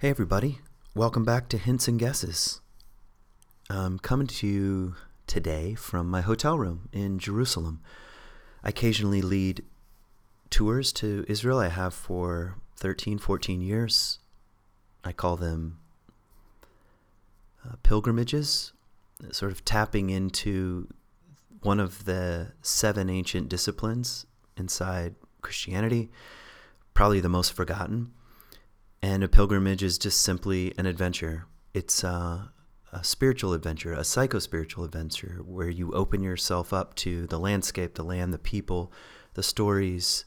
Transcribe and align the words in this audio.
Hey, 0.00 0.08
everybody. 0.08 0.60
Welcome 0.94 1.26
back 1.26 1.50
to 1.50 1.58
Hints 1.58 1.86
and 1.86 1.98
Guesses. 1.98 2.62
I'm 3.68 3.98
coming 3.98 4.26
to 4.28 4.46
you 4.46 4.94
today 5.26 5.74
from 5.74 6.08
my 6.08 6.22
hotel 6.22 6.56
room 6.56 6.88
in 6.90 7.18
Jerusalem. 7.18 7.82
I 8.64 8.70
occasionally 8.70 9.20
lead 9.20 9.62
tours 10.48 10.90
to 10.94 11.26
Israel. 11.28 11.58
I 11.58 11.68
have 11.68 11.92
for 11.92 12.56
13, 12.76 13.18
14 13.18 13.60
years. 13.60 14.20
I 15.04 15.12
call 15.12 15.36
them 15.36 15.80
uh, 17.62 17.74
pilgrimages, 17.82 18.72
sort 19.32 19.52
of 19.52 19.66
tapping 19.66 20.08
into 20.08 20.88
one 21.60 21.78
of 21.78 22.06
the 22.06 22.52
seven 22.62 23.10
ancient 23.10 23.50
disciplines 23.50 24.24
inside 24.56 25.14
Christianity, 25.42 26.10
probably 26.94 27.20
the 27.20 27.28
most 27.28 27.52
forgotten. 27.52 28.12
And 29.02 29.24
a 29.24 29.28
pilgrimage 29.28 29.82
is 29.82 29.98
just 29.98 30.20
simply 30.20 30.74
an 30.76 30.86
adventure. 30.86 31.46
It's 31.72 32.04
a 32.04 32.52
spiritual 33.02 33.54
adventure, 33.54 33.92
a 33.92 34.04
psycho 34.04 34.38
spiritual 34.38 34.84
adventure, 34.84 35.40
where 35.44 35.70
you 35.70 35.92
open 35.92 36.22
yourself 36.22 36.72
up 36.72 36.94
to 36.96 37.26
the 37.26 37.38
landscape, 37.38 37.94
the 37.94 38.04
land, 38.04 38.34
the 38.34 38.38
people, 38.38 38.92
the 39.34 39.42
stories, 39.42 40.24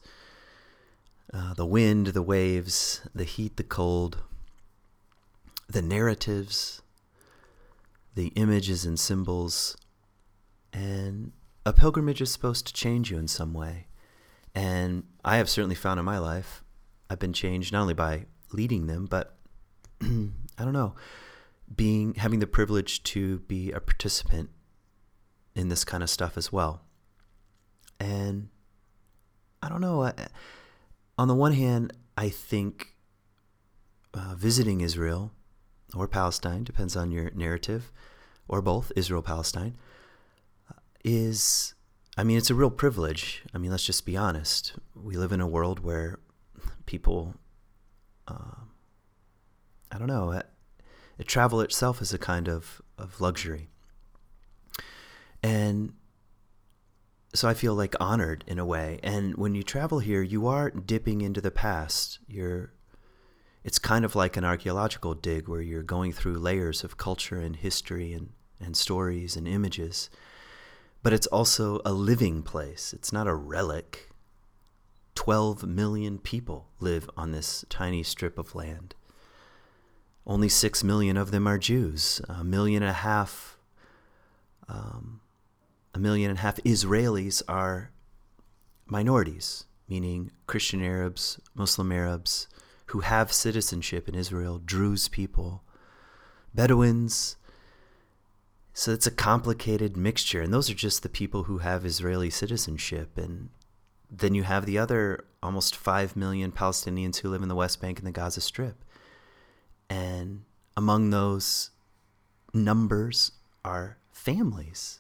uh, 1.34 1.54
the 1.54 1.66
wind, 1.66 2.08
the 2.08 2.22
waves, 2.22 3.02
the 3.14 3.26
heat, 3.26 3.58
the 3.58 3.64
cold, 3.64 4.24
the 5.68 5.82
narratives, 5.82 6.82
the 8.16 8.28
images 8.30 8.86
and 8.86 9.00
symbols. 9.00 9.78
And 10.72 11.32
a 11.66 11.74
pilgrimage 11.74 12.22
is 12.22 12.32
supposed 12.32 12.66
to 12.68 12.74
change 12.74 13.12
you 13.12 13.18
in 13.18 13.28
some 13.28 13.54
way. 13.54 13.88
And 14.56 15.04
I 15.24 15.38
have 15.38 15.50
certainly 15.50 15.76
found 15.76 16.00
in 16.00 16.06
my 16.06 16.18
life, 16.18 16.64
I've 17.10 17.20
been 17.20 17.34
changed 17.34 17.74
not 17.74 17.82
only 17.82 17.94
by 17.94 18.26
leading 18.54 18.88
them, 18.88 19.06
but 19.06 19.36
I 20.02 20.64
don't 20.64 20.74
know, 20.74 20.96
being 21.74 22.16
having 22.16 22.40
the 22.40 22.48
privilege 22.48 23.04
to 23.04 23.40
be 23.40 23.72
a 23.72 23.80
participant 23.80 24.50
in 25.56 25.70
this 25.70 25.84
kind 25.84 26.04
of 26.04 26.10
stuff 26.10 26.38
as 26.38 26.52
well. 26.52 26.82
And 28.00 28.50
I 29.62 29.70
don't 29.70 29.82
know. 29.82 30.04
I, 30.04 30.14
on 31.18 31.28
the 31.28 31.36
one 31.36 31.54
hand, 31.54 31.94
I 32.18 32.30
think 32.30 32.96
uh, 34.14 34.36
visiting 34.36 34.82
Israel 34.82 35.32
or 35.96 36.08
Palestine 36.08 36.64
depends 36.64 36.96
on 36.96 37.12
your 37.12 37.32
narrative, 37.32 37.92
or 38.48 38.62
both 38.62 38.92
Israel 38.96 39.22
Palestine 39.22 39.78
is. 41.04 41.74
I 42.16 42.24
mean, 42.24 42.38
it's 42.38 42.52
a 42.52 42.56
real 42.56 42.70
privilege. 42.70 43.42
I 43.56 43.58
mean, 43.58 43.72
let's 43.72 43.86
just 43.86 44.06
be 44.06 44.16
honest. 44.16 44.74
We 44.96 45.18
live 45.18 45.32
in 45.32 45.42
a 45.42 45.48
world 45.48 45.80
where 45.80 46.20
people 46.86 47.36
um, 48.28 48.70
I 49.92 49.98
don't 49.98 50.08
know. 50.08 50.32
It, 50.32 50.46
it, 51.18 51.28
travel 51.28 51.62
itself 51.62 52.02
is 52.02 52.14
a 52.14 52.18
kind 52.18 52.48
of, 52.48 52.82
of 52.98 53.20
luxury. 53.22 53.70
And 55.42 55.94
so 57.34 57.50
I 57.50 57.54
feel 57.54 57.76
like 57.76 57.96
honored 58.00 58.44
in 58.48 58.60
a 58.60 58.66
way. 58.66 59.00
And 59.04 59.36
when 59.36 59.56
you 59.56 59.64
travel 59.64 60.00
here, 60.00 60.22
you 60.22 60.48
are 60.48 60.70
dipping 60.70 61.22
into 61.22 61.42
the 61.42 61.52
past. 61.52 62.20
You're 62.28 62.74
it's 63.64 63.80
kind 63.80 64.04
of 64.04 64.16
like 64.16 64.36
an 64.36 64.44
archaeological 64.44 65.14
dig 65.14 65.48
where 65.48 65.62
you're 65.62 65.84
going 65.84 66.12
through 66.12 66.34
layers 66.34 66.84
of 66.84 66.98
culture 66.98 67.40
and 67.40 67.56
history 67.56 68.12
and, 68.14 68.32
and 68.60 68.76
stories 68.76 69.38
and 69.38 69.48
images. 69.48 70.10
But 71.02 71.14
it's 71.14 71.28
also 71.28 71.82
a 71.86 71.94
living 71.94 72.44
place. 72.44 72.94
It's 72.94 73.14
not 73.14 73.28
a 73.28 73.34
relic. 73.34 74.10
12 75.16 75.64
million 75.64 76.18
people 76.18 76.68
live 76.80 77.10
on 77.16 77.32
this 77.32 77.66
tiny 77.70 78.04
strip 78.04 78.38
of 78.38 78.56
land. 78.56 78.96
Only 80.26 80.50
6 80.50 80.84
million 80.84 81.18
of 81.18 81.32
them 81.32 81.48
are 81.48 81.58
Jews. 81.58 82.22
A 82.30 82.44
million 82.44 82.82
and 82.82 82.90
a 82.90 82.94
half, 82.94 83.58
um, 84.68 85.22
a 85.94 86.00
million 86.00 86.30
and 86.30 86.40
a 86.40 86.42
half 86.42 86.58
Israelis 86.64 87.42
are 87.48 87.92
minorities, 88.86 89.66
meaning 89.88 90.32
Christian 90.48 90.82
Arabs, 90.82 91.40
Muslim 91.56 91.92
Arabs 91.92 92.48
who 92.88 93.00
have 93.00 93.34
citizenship 93.34 94.08
in 94.08 94.16
Israel, 94.16 94.62
Druze 94.64 95.08
people, 95.08 95.64
Bedouins. 96.54 97.38
So 98.74 98.92
it's 98.92 99.08
a 99.08 99.12
complicated 99.12 99.98
mixture. 99.98 100.42
And 100.42 100.54
those 100.54 100.70
are 100.70 100.76
just 100.76 101.02
the 101.02 101.10
people 101.10 101.44
who 101.44 101.60
have 101.60 101.86
Israeli 101.86 102.30
citizenship. 102.30 103.18
And 103.18 103.50
then 104.18 104.36
you 104.36 104.44
have 104.44 104.66
the 104.66 104.78
other 104.78 105.26
almost 105.42 105.76
5 105.76 106.16
million 106.16 106.52
Palestinians 106.52 107.18
who 107.18 107.30
live 107.30 107.42
in 107.42 107.50
the 107.50 107.56
West 107.56 107.82
Bank 107.82 107.98
and 107.98 108.08
the 108.08 108.12
Gaza 108.12 108.42
Strip. 108.42 108.84
And 109.90 110.44
among 110.78 111.10
those 111.10 111.72
numbers 112.54 113.32
are 113.66 113.98
families. 114.12 115.00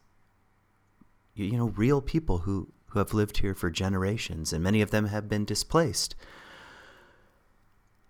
You, 1.35 1.45
you, 1.45 1.57
know, 1.57 1.67
real 1.67 2.01
people 2.01 2.39
who, 2.39 2.69
who 2.87 2.99
have 2.99 3.13
lived 3.13 3.37
here 3.37 3.53
for 3.53 3.69
generations, 3.69 4.51
and 4.51 4.63
many 4.63 4.81
of 4.81 4.91
them 4.91 5.07
have 5.07 5.29
been 5.29 5.45
displaced. 5.45 6.15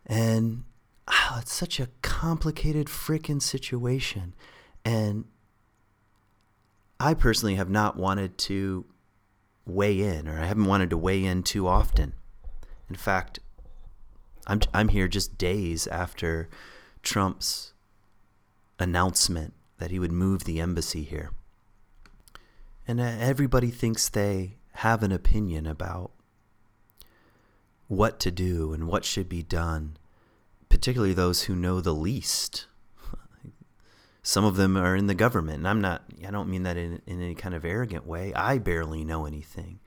And 0.06 0.64
oh, 1.08 1.38
it's 1.42 1.54
such 1.54 1.80
a 1.80 1.90
complicated 2.02 2.88
freaking 2.88 3.42
situation. 3.42 4.34
And 4.86 5.26
I 7.00 7.14
personally 7.14 7.56
have 7.56 7.70
not 7.70 7.98
wanted 7.98 8.38
to 8.40 8.86
weigh 9.66 10.00
in, 10.00 10.28
or 10.28 10.40
I 10.40 10.46
haven't 10.46 10.66
wanted 10.66 10.90
to 10.90 10.98
weigh 10.98 11.24
in 11.24 11.44
too 11.44 11.68
often. 11.68 12.14
In 12.90 12.96
fact, 12.96 13.40
I'm 14.46 14.62
I'm 14.74 14.90
here 14.90 15.08
just 15.08 15.38
days 15.38 15.88
after 15.88 16.50
Trump's 17.02 17.74
announcement 18.80 19.54
that 19.78 19.92
he 19.92 20.00
would 20.00 20.12
move 20.12 20.44
the 20.44 20.60
embassy 20.60 21.04
here. 21.04 21.32
And 22.88 23.00
uh, 23.00 23.04
everybody 23.04 23.72
thinks 23.72 24.10
they 24.10 24.58
have 24.74 25.04
an 25.04 25.12
opinion 25.12 25.66
about 25.66 26.12
what 27.88 28.20
to 28.20 28.32
do 28.32 28.74
and 28.74 28.88
what 28.88 29.06
should 29.06 29.30
be 29.30 29.44
done, 29.44 29.98
particularly 30.68 31.14
those 31.14 31.44
who 31.44 31.56
know 31.56 31.80
the 31.80 31.94
least 31.94 32.66
some 34.24 34.46
of 34.46 34.56
them 34.56 34.78
are 34.78 34.96
in 34.96 35.08
the 35.08 35.14
government. 35.14 35.58
And 35.58 35.68
I'm 35.68 35.82
not, 35.82 36.04
I 36.26 36.32
don't 36.32 36.50
mean 36.50 36.64
that 36.64 36.78
in, 36.78 37.02
in 37.06 37.22
any 37.22 37.36
kind 37.36 37.54
of 37.54 37.66
arrogant 37.66 38.08
way. 38.08 38.34
I 38.34 38.58
barely 38.58 39.04
know 39.04 39.26
anything. 39.26 39.82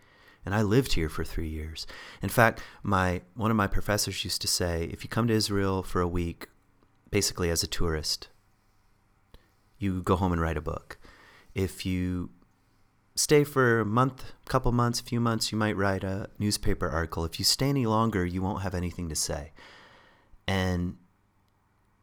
And 0.44 0.54
I 0.54 0.62
lived 0.62 0.92
here 0.92 1.08
for 1.08 1.24
three 1.24 1.48
years. 1.48 1.86
In 2.22 2.28
fact, 2.28 2.62
my 2.82 3.22
one 3.34 3.50
of 3.50 3.56
my 3.56 3.66
professors 3.66 4.24
used 4.24 4.40
to 4.42 4.46
say, 4.46 4.84
if 4.92 5.02
you 5.02 5.10
come 5.10 5.26
to 5.26 5.34
Israel 5.34 5.82
for 5.82 6.00
a 6.00 6.06
week, 6.06 6.48
basically 7.10 7.50
as 7.50 7.64
a 7.64 7.66
tourist, 7.66 8.28
you 9.78 10.02
go 10.02 10.14
home 10.14 10.32
and 10.32 10.40
write 10.40 10.56
a 10.56 10.60
book. 10.60 10.98
If 11.54 11.84
you 11.84 12.30
stay 13.16 13.42
for 13.42 13.80
a 13.80 13.86
month, 13.86 14.32
couple 14.44 14.70
months, 14.70 15.00
a 15.00 15.04
few 15.04 15.18
months, 15.18 15.50
you 15.50 15.58
might 15.58 15.76
write 15.76 16.04
a 16.04 16.28
newspaper 16.38 16.88
article. 16.88 17.24
If 17.24 17.40
you 17.40 17.44
stay 17.44 17.70
any 17.70 17.86
longer, 17.86 18.24
you 18.24 18.42
won't 18.42 18.62
have 18.62 18.74
anything 18.74 19.08
to 19.08 19.16
say. 19.16 19.52
And 20.46 20.98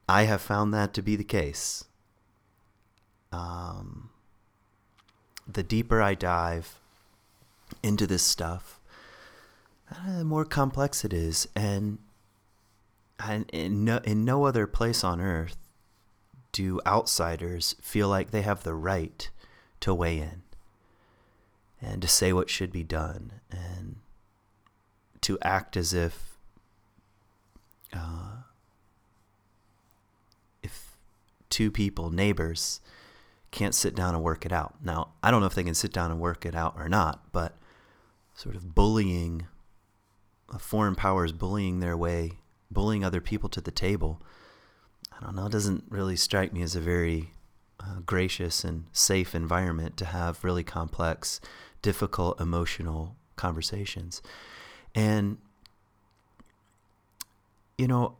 I 0.10 0.24
have 0.24 0.42
found 0.42 0.74
that 0.74 0.94
to 0.96 1.02
be 1.02 1.16
the 1.16 1.24
case 1.24 1.86
um, 3.34 4.10
the 5.48 5.64
deeper 5.64 6.02
I 6.02 6.16
dive 6.16 6.80
into 7.82 8.08
this 8.08 8.24
stuff, 8.24 8.80
uh, 9.92 10.20
the 10.20 10.24
more 10.24 10.46
complex 10.46 11.04
it 11.04 11.14
is. 11.14 11.48
And, 11.56 11.98
and 13.20 13.50
in, 13.52 13.84
no, 13.84 13.98
in 14.04 14.24
no 14.24 14.46
other 14.46 14.68
place 14.68 15.04
on 15.04 15.20
earth 15.20 15.58
do 16.52 16.80
outsiders 16.86 17.76
feel 17.82 18.08
like 18.08 18.32
they 18.32 18.44
have 18.44 18.64
the 18.64 18.76
right 18.76 19.30
to 19.80 19.94
weigh 19.94 20.20
in 20.20 20.44
and 21.82 22.02
to 22.02 22.08
say 22.08 22.32
what 22.32 22.50
should 22.50 22.72
be 22.72 22.84
done 22.84 23.32
and 23.52 23.98
to 25.22 25.38
act 25.42 25.76
as 25.76 25.94
if 25.94 26.38
uh, 27.94 28.38
if 30.62 30.96
two 31.50 31.70
people, 31.70 32.10
neighbors, 32.10 32.80
can't 33.54 33.76
sit 33.76 33.96
down 33.96 34.16
and 34.16 34.24
work 34.24 34.46
it 34.46 34.52
out. 34.52 34.76
Now, 34.84 35.10
I 35.22 35.32
don't 35.32 35.40
know 35.40 35.48
if 35.48 35.56
they 35.56 35.64
can 35.64 35.76
sit 35.76 35.94
down 35.94 36.12
and 36.12 36.20
work 36.20 36.46
it 36.46 36.56
out 36.56 36.74
or 36.76 36.90
not, 36.90 37.32
but 37.32 37.56
sort 38.34 38.56
of 38.56 38.74
bullying, 38.76 39.48
a 40.52 40.60
foreign 40.60 40.96
powers 40.96 41.32
bullying 41.32 41.80
their 41.80 41.96
way, 41.96 42.40
bullying 42.72 43.06
other 43.06 43.22
people 43.22 43.48
to 43.50 43.62
the 43.62 43.72
table, 43.72 44.20
I 45.16 45.24
don't 45.24 45.36
know, 45.36 45.48
doesn't 45.48 45.86
really 45.88 46.16
strike 46.16 46.52
me 46.52 46.64
as 46.64 46.76
a 46.76 46.82
very 46.82 47.32
uh, 47.80 48.00
gracious 48.06 48.64
and 48.64 48.86
safe 48.92 49.36
environment 49.36 49.98
to 49.98 50.06
have 50.06 50.44
really 50.44 50.64
complex, 50.64 51.40
difficult, 51.84 52.42
emotional 52.42 53.16
conversations. 53.36 54.24
And, 54.96 55.38
you 57.78 57.88
know, 57.88 58.16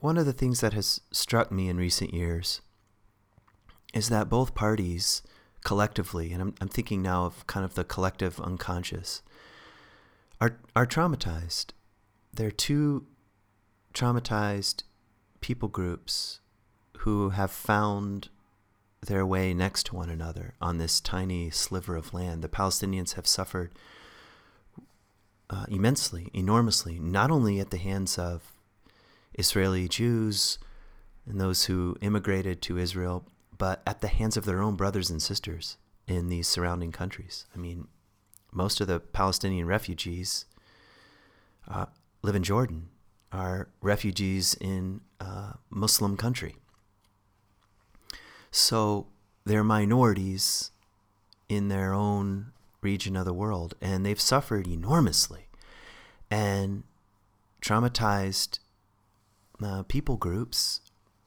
one 0.00 0.18
of 0.18 0.26
the 0.26 0.32
things 0.32 0.60
that 0.60 0.72
has 0.72 1.00
struck 1.12 1.52
me 1.52 1.68
in 1.68 1.76
recent 1.76 2.12
years 2.12 2.60
is 3.94 4.08
that 4.08 4.28
both 4.28 4.54
parties 4.54 5.22
collectively, 5.64 6.32
and 6.32 6.42
I'm, 6.42 6.54
I'm 6.60 6.68
thinking 6.68 7.02
now 7.02 7.24
of 7.24 7.46
kind 7.46 7.64
of 7.64 7.74
the 7.74 7.84
collective 7.84 8.40
unconscious, 8.40 9.22
are, 10.40 10.58
are 10.74 10.86
traumatized. 10.86 11.70
They're 12.32 12.50
two 12.50 13.06
traumatized 13.94 14.82
people 15.40 15.68
groups 15.68 16.40
who 16.98 17.30
have 17.30 17.50
found 17.50 18.28
their 19.00 19.24
way 19.24 19.54
next 19.54 19.86
to 19.86 19.96
one 19.96 20.10
another 20.10 20.54
on 20.60 20.78
this 20.78 21.00
tiny 21.00 21.50
sliver 21.50 21.96
of 21.96 22.12
land. 22.12 22.42
The 22.42 22.48
Palestinians 22.48 23.14
have 23.14 23.26
suffered 23.26 23.72
uh, 25.50 25.66
immensely, 25.68 26.30
enormously, 26.34 26.98
not 26.98 27.30
only 27.30 27.60
at 27.60 27.70
the 27.70 27.78
hands 27.78 28.18
of 28.18 28.57
Israeli 29.38 29.88
Jews 29.88 30.58
and 31.26 31.40
those 31.40 31.64
who 31.64 31.96
immigrated 32.00 32.60
to 32.62 32.78
Israel, 32.78 33.24
but 33.56 33.82
at 33.86 34.00
the 34.00 34.08
hands 34.08 34.36
of 34.36 34.44
their 34.44 34.60
own 34.60 34.76
brothers 34.76 35.10
and 35.10 35.22
sisters 35.22 35.76
in 36.06 36.28
these 36.28 36.48
surrounding 36.48 36.92
countries. 36.92 37.46
I 37.54 37.58
mean, 37.58 37.88
most 38.52 38.80
of 38.80 38.86
the 38.86 39.00
Palestinian 39.00 39.66
refugees 39.66 40.46
uh, 41.68 41.86
live 42.22 42.34
in 42.34 42.42
Jordan, 42.42 42.88
are 43.30 43.68
refugees 43.80 44.56
in 44.60 45.00
a 45.20 45.54
Muslim 45.70 46.16
country. 46.16 46.56
So 48.50 49.06
they're 49.44 49.64
minorities 49.64 50.70
in 51.48 51.68
their 51.68 51.92
own 51.92 52.52
region 52.80 53.16
of 53.16 53.24
the 53.24 53.34
world, 53.34 53.74
and 53.80 54.04
they've 54.04 54.20
suffered 54.20 54.66
enormously. 54.66 55.48
And 56.30 56.84
traumatized 57.62 58.58
uh, 59.62 59.82
people 59.84 60.16
groups 60.16 60.80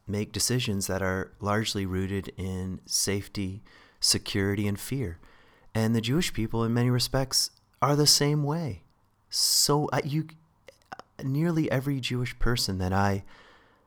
make 0.07 0.31
decisions 0.31 0.87
that 0.87 1.01
are 1.01 1.31
largely 1.39 1.85
rooted 1.85 2.31
in 2.37 2.81
safety, 2.85 3.63
security, 3.99 4.67
and 4.67 4.79
fear. 4.79 5.19
And 5.73 5.95
the 5.95 6.01
Jewish 6.01 6.33
people, 6.33 6.63
in 6.63 6.73
many 6.73 6.89
respects, 6.89 7.51
are 7.81 7.95
the 7.95 8.07
same 8.07 8.43
way. 8.43 8.83
So 9.29 9.89
uh, 9.93 10.01
you, 10.03 10.27
nearly 11.23 11.71
every 11.71 11.99
Jewish 11.99 12.37
person 12.39 12.77
that 12.79 12.91
I 12.91 13.23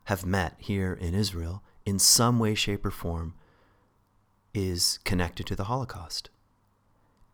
have 0.05 0.25
met 0.25 0.55
here 0.59 0.95
in 0.95 1.15
Israel, 1.15 1.63
in 1.85 1.99
some 1.99 2.39
way, 2.39 2.55
shape, 2.55 2.85
or 2.85 2.91
form, 2.91 3.35
is 4.55 4.99
connected 5.05 5.47
to 5.47 5.57
the 5.57 5.65
Holocaust. 5.65 6.31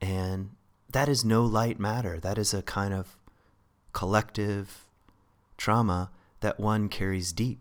And 0.00 0.50
that 0.90 1.08
is 1.08 1.24
no 1.24 1.44
light 1.44 1.78
matter. 1.78 2.18
That 2.18 2.38
is 2.38 2.52
a 2.54 2.62
kind 2.62 2.94
of 2.94 3.16
collective 3.92 4.86
trauma 5.56 6.10
that 6.40 6.60
one 6.60 6.88
carries 6.88 7.32
deep. 7.32 7.60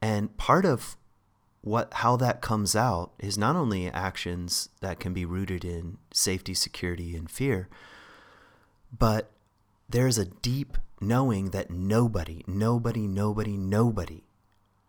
And 0.00 0.36
part 0.36 0.64
of 0.64 0.96
what 1.62 1.92
how 1.94 2.16
that 2.16 2.40
comes 2.40 2.74
out 2.74 3.12
is 3.18 3.36
not 3.36 3.56
only 3.56 3.90
actions 3.90 4.70
that 4.80 4.98
can 4.98 5.12
be 5.12 5.24
rooted 5.24 5.64
in 5.64 5.98
safety, 6.12 6.54
security, 6.54 7.14
and 7.14 7.30
fear, 7.30 7.68
but 8.96 9.30
there's 9.88 10.18
a 10.18 10.24
deep 10.24 10.78
knowing 11.00 11.50
that 11.50 11.70
nobody, 11.70 12.44
nobody, 12.46 13.06
nobody, 13.06 13.56
nobody 13.56 14.24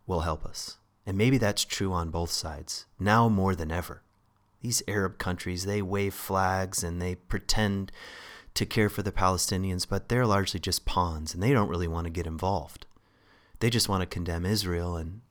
will 0.06 0.22
help 0.22 0.46
us. 0.46 0.78
And 1.06 1.18
maybe 1.18 1.38
that's 1.38 1.66
true 1.66 1.92
on 1.92 2.10
both 2.10 2.32
sides, 2.32 2.86
now 3.00 3.28
more 3.28 3.56
than 3.56 3.72
ever. 3.72 4.04
These 4.62 4.84
Arab 4.88 5.18
countries, 5.18 5.66
they 5.66 5.82
wave 5.82 6.14
flags 6.14 6.84
and 6.84 7.02
they 7.02 7.16
pretend 7.16 7.92
to 8.54 8.66
care 8.66 8.90
for 8.90 9.02
the 9.02 9.12
Palestinians, 9.12 9.88
but 9.90 10.10
they're 10.10 10.28
largely 10.28 10.60
just 10.60 10.86
pawns 10.86 11.34
and 11.34 11.42
they 11.42 11.54
don't 11.54 11.70
really 11.70 11.88
want 11.88 12.06
to 12.06 12.12
get 12.12 12.28
involved. 12.28 12.86
They 13.62 13.70
just 13.70 13.88
want 13.88 14.02
to 14.02 14.08
condemn 14.08 14.44
Israel 14.44 14.98
and 14.98 15.22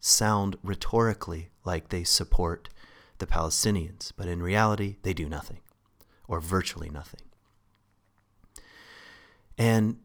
sound 0.00 0.56
rhetorically 0.64 1.50
like 1.64 1.88
they 1.88 2.02
support 2.02 2.68
the 3.18 3.26
Palestinians, 3.26 4.12
but 4.16 4.26
in 4.26 4.42
reality, 4.42 4.96
they 5.02 5.14
do 5.14 5.28
nothing, 5.28 5.60
or 6.26 6.40
virtually 6.40 6.90
nothing. 6.90 7.20
And 9.56 10.00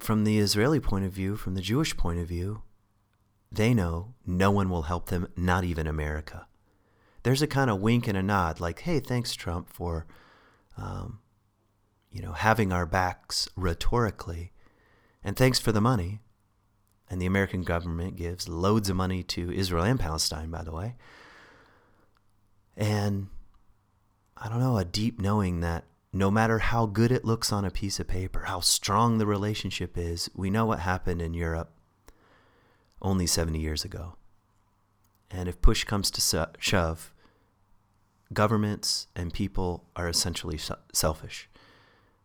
from 0.00 0.24
the 0.24 0.40
Israeli 0.40 0.80
point 0.80 1.04
of 1.04 1.12
view, 1.12 1.36
from 1.36 1.54
the 1.54 1.60
Jewish 1.60 1.96
point 1.96 2.18
of 2.18 2.26
view, 2.26 2.62
they 3.52 3.72
know 3.72 4.14
no 4.26 4.50
one 4.50 4.68
will 4.68 4.82
help 4.82 5.06
them, 5.06 5.28
not 5.36 5.62
even 5.62 5.86
America. 5.86 6.48
There's 7.22 7.42
a 7.42 7.46
kind 7.46 7.70
of 7.70 7.80
wink 7.80 8.08
and 8.08 8.18
a 8.18 8.22
nod, 8.22 8.58
like, 8.58 8.80
"Hey, 8.80 8.98
thanks, 8.98 9.34
Trump, 9.34 9.68
for, 9.68 10.06
um, 10.76 11.20
you 12.10 12.20
know, 12.20 12.32
having 12.32 12.72
our 12.72 12.84
backs 12.84 13.48
rhetorically, 13.54 14.52
and 15.22 15.36
thanks 15.36 15.60
for 15.60 15.70
the 15.70 15.80
money." 15.80 16.20
And 17.08 17.20
the 17.20 17.26
American 17.26 17.62
government 17.62 18.16
gives 18.16 18.48
loads 18.48 18.90
of 18.90 18.96
money 18.96 19.22
to 19.24 19.52
Israel 19.52 19.84
and 19.84 20.00
Palestine, 20.00 20.50
by 20.50 20.62
the 20.62 20.72
way. 20.72 20.96
And 22.76 23.28
I 24.36 24.48
don't 24.48 24.60
know, 24.60 24.76
a 24.76 24.84
deep 24.84 25.20
knowing 25.20 25.60
that 25.60 25.84
no 26.12 26.30
matter 26.30 26.58
how 26.58 26.86
good 26.86 27.12
it 27.12 27.24
looks 27.24 27.52
on 27.52 27.64
a 27.64 27.70
piece 27.70 28.00
of 28.00 28.08
paper, 28.08 28.44
how 28.46 28.60
strong 28.60 29.18
the 29.18 29.26
relationship 29.26 29.96
is, 29.96 30.30
we 30.34 30.50
know 30.50 30.66
what 30.66 30.80
happened 30.80 31.22
in 31.22 31.34
Europe 31.34 31.70
only 33.02 33.26
70 33.26 33.58
years 33.58 33.84
ago. 33.84 34.16
And 35.30 35.48
if 35.48 35.60
push 35.60 35.84
comes 35.84 36.10
to 36.12 36.50
shove, 36.58 37.12
governments 38.32 39.08
and 39.14 39.32
people 39.32 39.84
are 39.94 40.08
essentially 40.08 40.58
selfish, 40.92 41.48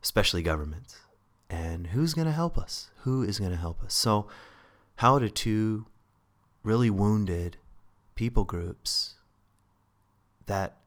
especially 0.02 0.42
governments. 0.42 1.00
And 1.50 1.88
who's 1.88 2.14
going 2.14 2.28
to 2.28 2.32
help 2.32 2.58
us? 2.58 2.92
Who 3.02 3.24
is 3.24 3.40
going 3.40 3.52
to 3.52 3.58
help 3.58 3.84
us? 3.84 3.94
So, 3.94 4.28
how 5.02 5.18
do 5.18 5.28
two 5.28 5.88
really 6.62 6.92
wounded 6.92 7.58
people 8.14 8.44
groups 8.44 9.16
that 10.46 10.78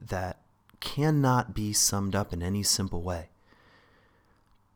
that 0.00 0.38
cannot 0.78 1.52
be 1.52 1.72
summed 1.72 2.14
up 2.14 2.32
in 2.32 2.40
any 2.40 2.62
simple 2.62 3.02
way. 3.02 3.30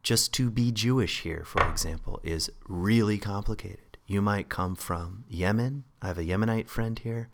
Just 0.02 0.34
to 0.34 0.50
be 0.50 0.72
Jewish 0.72 1.20
here, 1.20 1.44
for 1.46 1.64
example, 1.70 2.19
is 2.25 2.50
really 2.66 3.19
complicated. 3.19 3.98
You 4.04 4.20
might 4.20 4.48
come 4.48 4.75
from 4.75 5.22
Yemen. 5.28 5.84
I 6.02 6.08
have 6.08 6.19
a 6.19 6.25
Yemenite 6.25 6.69
friend 6.69 6.98
here. 6.98 7.28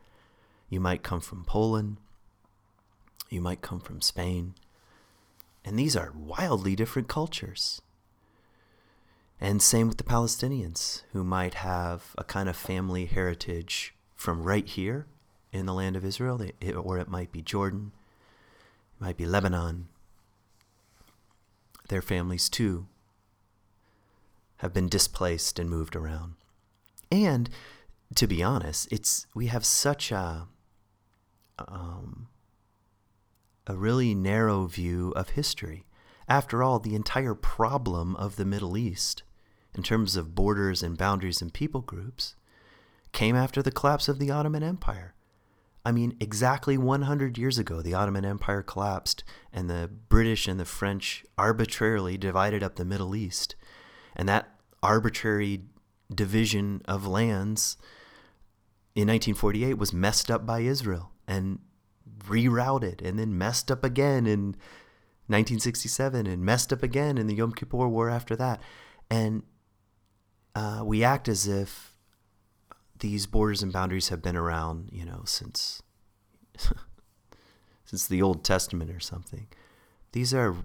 You 0.69 0.81
might 0.81 1.03
come 1.03 1.23
from 1.23 1.45
Poland. 1.45 1.97
You 3.31 3.41
might 3.41 3.63
come 3.63 3.81
from 3.81 4.03
Spain. 4.03 4.55
And 5.65 5.79
these 5.79 5.97
are 5.97 6.13
wildly 6.15 6.77
different 6.77 7.09
cultures. 7.09 7.81
And 9.41 9.63
same 9.63 9.89
with 9.89 9.97
the 9.97 10.05
Palestinians, 10.05 11.03
who 11.13 11.25
might 11.25 11.55
have 11.55 12.15
a 12.19 12.25
kind 12.25 12.49
of 12.49 12.57
family 12.57 13.07
heritage 13.07 13.95
from 14.15 14.43
right 14.43 14.67
here 14.67 15.07
in 15.51 15.65
the 15.65 15.73
land 15.73 15.97
of 15.97 16.05
Israel, 16.05 16.43
or 16.77 16.99
it 16.99 17.09
might 17.09 17.33
be 17.33 17.41
Jordan, 17.41 17.93
it 18.99 19.03
might 19.03 19.17
be 19.17 19.25
Lebanon. 19.25 19.89
Their 21.89 22.03
families, 22.03 22.51
too, 22.51 22.87
have 24.59 24.75
been 24.75 24.89
displaced 24.89 25.59
and 25.59 25.71
moved 25.71 25.97
around. 25.97 26.35
And 27.11 27.49
to 28.15 28.27
be 28.27 28.43
honest, 28.43 28.93
it's 28.93 29.27
we 29.35 29.47
have 29.47 29.65
such 29.65 30.13
a 30.13 30.49
um, 31.59 32.29
a 33.67 33.75
really 33.75 34.15
narrow 34.15 34.67
view 34.67 35.13
of 35.17 35.31
history. 35.31 35.87
After 36.29 36.63
all, 36.63 36.79
the 36.79 36.95
entire 36.95 37.35
problem 37.35 38.15
of 38.17 38.37
the 38.37 38.45
Middle 38.45 38.77
East, 38.77 39.23
in 39.75 39.83
terms 39.83 40.17
of 40.17 40.35
borders 40.35 40.83
and 40.83 40.99
boundaries 40.99 41.41
and 41.41 41.53
people 41.53 41.81
groups, 41.81 42.35
came 43.13 43.37
after 43.37 43.63
the 43.63 43.73
collapse 43.73 44.09
of 44.09 44.19
the 44.19 44.31
Ottoman 44.31 44.63
Empire. 44.63 45.15
I 45.85 45.93
mean, 45.93 46.17
exactly 46.21 46.77
100 46.77 47.39
years 47.39 47.59
ago, 47.59 47.81
the 47.81 47.95
Ottoman 47.95 48.25
Empire 48.25 48.63
collapsed, 48.63 49.25
and 49.53 49.71
the 49.71 49.91
British 50.09 50.47
and 50.47 50.61
the 50.61 50.65
French 50.65 51.25
arbitrarily 51.39 52.19
divided 52.19 52.63
up 52.63 52.77
the 52.77 52.85
Middle 52.85 53.17
East. 53.17 53.57
And 54.15 54.29
that 54.29 54.51
arbitrary 54.83 55.63
division 56.15 56.83
of 56.87 57.07
lands 57.07 57.77
in 58.95 59.09
1948 59.09 59.79
was 59.79 59.93
messed 59.93 60.31
up 60.31 60.45
by 60.45 60.61
Israel 60.61 61.13
and 61.27 61.61
rerouted, 62.27 63.01
and 63.03 63.19
then 63.19 63.39
messed 63.39 63.71
up 63.71 63.83
again 63.83 64.27
in 64.27 64.57
1967, 65.29 66.27
and 66.27 66.45
messed 66.45 66.73
up 66.73 66.83
again 66.83 67.17
in 67.17 67.27
the 67.27 67.37
Yom 67.37 67.53
Kippur 67.53 67.89
War 67.89 68.11
after 68.11 68.37
that. 68.37 68.61
And 69.09 69.45
uh, 70.61 70.85
we 70.85 71.03
act 71.03 71.27
as 71.27 71.49
if 71.49 71.95
these 72.99 73.25
borders 73.25 73.63
and 73.63 73.73
boundaries 73.73 74.11
have 74.11 74.21
been 74.21 74.37
around, 74.37 74.91
you 74.93 75.07
know, 75.07 75.23
since 75.25 75.83
since 77.87 78.07
the 78.07 78.21
Old 78.21 78.45
Testament 78.45 78.91
or 78.91 79.01
something. 79.01 79.47
These 80.13 80.35
are 80.35 80.57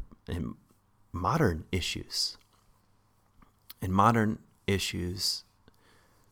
modern 1.14 1.64
issues. 1.72 2.38
And 3.82 3.94
modern 3.94 4.40
issues 4.68 5.46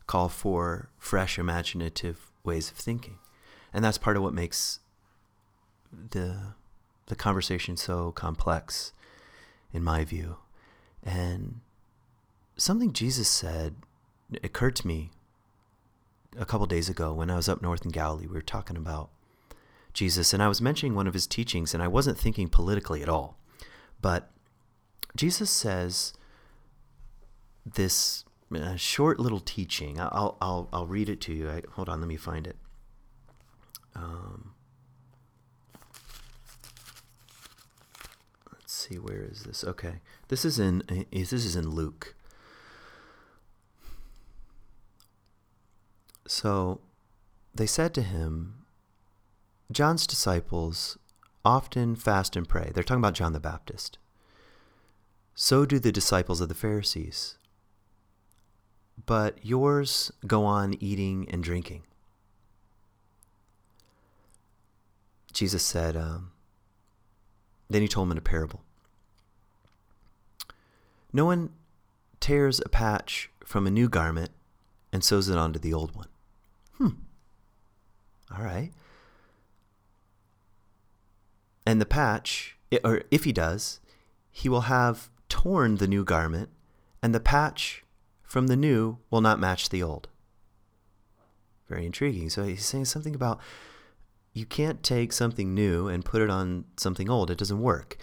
call 0.08 0.28
for 0.28 0.90
fresh 0.98 1.40
imaginative 1.40 2.32
ways 2.44 2.70
of 2.70 2.76
thinking. 2.76 3.20
And 3.74 3.86
that's 3.86 3.98
part 3.98 4.18
of 4.18 4.24
what 4.24 4.34
makes 4.34 4.80
the 6.10 6.56
the 7.06 7.16
conversation 7.16 7.78
so 7.78 8.12
complex 8.12 8.92
in 9.72 9.84
my 9.84 10.04
view. 10.04 10.38
And 11.02 11.62
something 12.58 12.94
Jesus 12.94 13.30
said 13.30 13.76
occurred 14.44 14.76
to 14.78 14.88
me 14.88 15.12
a 16.38 16.46
couple 16.46 16.66
days 16.66 16.90
ago 16.90 17.14
when 17.14 17.30
I 17.30 17.36
was 17.36 17.50
up 17.50 17.62
north 17.62 17.86
in 17.86 17.92
Galilee. 17.92 18.28
We 18.28 18.34
were 18.34 18.42
talking 18.42 18.78
about 18.78 19.10
Jesus, 19.94 20.34
and 20.34 20.42
I 20.42 20.48
was 20.48 20.62
mentioning 20.62 20.96
one 20.96 21.08
of 21.08 21.14
his 21.14 21.28
teachings, 21.28 21.74
and 21.74 21.84
I 21.84 21.88
wasn't 21.88 22.18
thinking 22.18 22.48
politically 22.48 23.04
at 23.04 23.10
all. 23.10 23.38
But 24.02 24.32
Jesus 25.16 25.50
says 25.50 26.14
this 27.66 28.26
uh, 28.54 28.76
short 28.76 29.20
little 29.20 29.40
teaching. 29.40 30.00
I'll, 30.00 30.38
I'll, 30.42 30.70
I'll 30.74 30.88
read 30.88 31.10
it 31.10 31.22
to 31.22 31.34
you. 31.34 31.50
I, 31.50 31.62
hold 31.74 31.90
on, 31.90 32.00
let 32.00 32.08
me 32.08 32.18
find 32.18 32.48
it. 32.48 32.58
Um, 33.96 34.54
let's 38.52 38.74
see, 38.74 38.96
where 38.98 39.22
is 39.22 39.44
this? 39.44 39.64
Okay, 39.64 40.02
this 40.30 40.44
is 40.44 40.58
in 40.58 40.82
this 41.12 41.32
is 41.32 41.56
in 41.56 41.70
Luke. 41.70 42.16
So 46.26 46.80
they 47.54 47.66
said 47.66 47.94
to 47.96 48.02
him, 48.02 48.66
John's 49.72 50.08
disciples 50.08 50.98
often 51.44 51.96
fast 51.96 52.36
and 52.36 52.48
pray. 52.48 52.72
They're 52.74 52.84
talking 52.84 53.02
about 53.02 53.14
John 53.14 53.34
the 53.34 53.40
Baptist. 53.40 53.98
So 55.36 55.66
do 55.66 55.80
the 55.80 55.92
disciples 55.92 56.42
of 56.42 56.50
the 56.50 56.56
Pharisees. 56.56 57.38
But 59.06 59.44
yours 59.44 60.12
go 60.26 60.46
on 60.46 60.76
eating 60.80 61.28
and 61.30 61.44
drinking. 61.44 61.84
Jesus 65.34 65.64
said, 65.64 65.98
um, 65.98 66.32
then 67.70 67.82
he 67.82 67.88
told 67.88 68.08
him 68.08 68.12
in 68.12 68.18
a 68.20 68.22
parable 68.22 68.62
No 71.12 71.26
one 71.26 71.50
tears 72.20 72.62
a 72.64 72.70
patch 72.70 73.32
from 73.44 73.66
a 73.66 73.72
new 73.72 73.90
garment 73.90 74.30
and 74.92 75.04
sews 75.04 75.28
it 75.28 75.38
onto 75.38 75.60
the 75.60 75.74
old 75.74 75.96
one. 75.96 76.08
Hmm. 76.78 76.90
All 78.36 78.44
right. 78.44 78.72
And 81.66 81.80
the 81.80 81.86
patch, 81.86 82.58
or 82.84 83.04
if 83.12 83.24
he 83.24 83.32
does, 83.32 83.80
he 84.32 84.50
will 84.50 84.62
have 84.62 85.10
torn 85.30 85.78
the 85.78 85.88
new 85.88 86.04
garment, 86.04 86.50
and 87.02 87.14
the 87.14 87.20
patch 87.20 87.84
from 88.24 88.48
the 88.48 88.56
new 88.56 88.98
will 89.10 89.22
not 89.22 89.40
match 89.40 89.70
the 89.70 89.84
old. 89.84 90.08
Very 91.70 91.86
intriguing. 91.86 92.30
So 92.30 92.44
he's 92.44 92.66
saying 92.66 92.86
something 92.86 93.16
about 93.16 93.40
you 94.34 94.46
can't 94.46 94.82
take 94.82 95.14
something 95.14 95.54
new 95.54 95.88
and 95.88 96.04
put 96.04 96.22
it 96.22 96.30
on 96.30 96.66
something 96.78 97.10
old. 97.10 97.30
It 97.30 97.38
doesn't 97.38 97.62
work. 97.62 97.98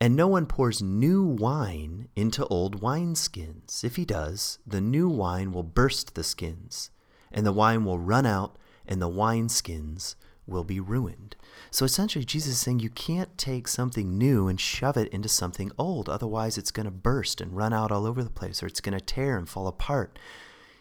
And 0.00 0.14
no 0.14 0.28
one 0.28 0.44
pours 0.44 0.82
new 0.82 1.22
wine 1.22 2.08
into 2.14 2.46
old 2.46 2.82
wineskins. 2.82 3.82
If 3.82 3.96
he 3.96 4.04
does, 4.04 4.58
the 4.66 4.80
new 4.80 5.08
wine 5.08 5.52
will 5.52 5.62
burst 5.62 6.14
the 6.14 6.22
skins, 6.22 6.90
and 7.32 7.46
the 7.46 7.52
wine 7.52 7.84
will 7.84 7.98
run 7.98 8.26
out, 8.26 8.56
and 8.86 9.00
the 9.00 9.08
wineskins 9.08 10.14
will 10.46 10.64
be 10.64 10.78
ruined. 10.78 11.34
So 11.70 11.84
essentially, 11.84 12.24
Jesus 12.24 12.52
is 12.52 12.58
saying 12.60 12.80
you 12.80 12.90
can't 12.90 13.36
take 13.36 13.66
something 13.66 14.16
new 14.16 14.46
and 14.46 14.60
shove 14.60 14.96
it 14.96 15.08
into 15.08 15.28
something 15.28 15.72
old. 15.76 16.08
Otherwise, 16.08 16.56
it's 16.56 16.70
going 16.70 16.84
to 16.84 16.92
burst 16.92 17.40
and 17.40 17.56
run 17.56 17.72
out 17.72 17.90
all 17.90 18.06
over 18.06 18.22
the 18.22 18.30
place, 18.30 18.62
or 18.62 18.66
it's 18.66 18.80
going 18.80 18.96
to 18.96 19.04
tear 19.04 19.36
and 19.36 19.48
fall 19.48 19.66
apart. 19.66 20.18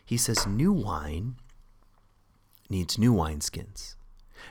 He 0.06 0.18
says 0.18 0.46
new 0.46 0.72
wine 0.72 1.36
needs 2.70 2.98
new 2.98 3.14
wineskins. 3.14 3.96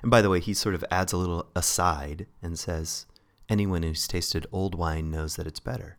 And 0.02 0.10
by 0.10 0.20
the 0.20 0.30
way, 0.30 0.40
he 0.40 0.54
sort 0.54 0.74
of 0.74 0.84
adds 0.90 1.12
a 1.12 1.16
little 1.16 1.46
aside 1.54 2.26
and 2.42 2.58
says, 2.58 3.06
anyone 3.48 3.82
who's 3.82 4.08
tasted 4.08 4.46
old 4.50 4.74
wine 4.74 5.10
knows 5.10 5.36
that 5.36 5.46
it's 5.46 5.60
better. 5.60 5.98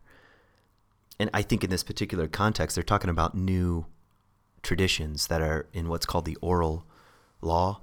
And 1.18 1.30
I 1.32 1.40
think 1.40 1.64
in 1.64 1.70
this 1.70 1.82
particular 1.82 2.28
context, 2.28 2.74
they're 2.76 2.82
talking 2.82 3.10
about 3.10 3.34
new 3.34 3.86
traditions 4.66 5.28
that 5.28 5.40
are 5.40 5.66
in 5.72 5.88
what's 5.88 6.04
called 6.04 6.24
the 6.24 6.36
oral 6.42 6.84
law. 7.40 7.80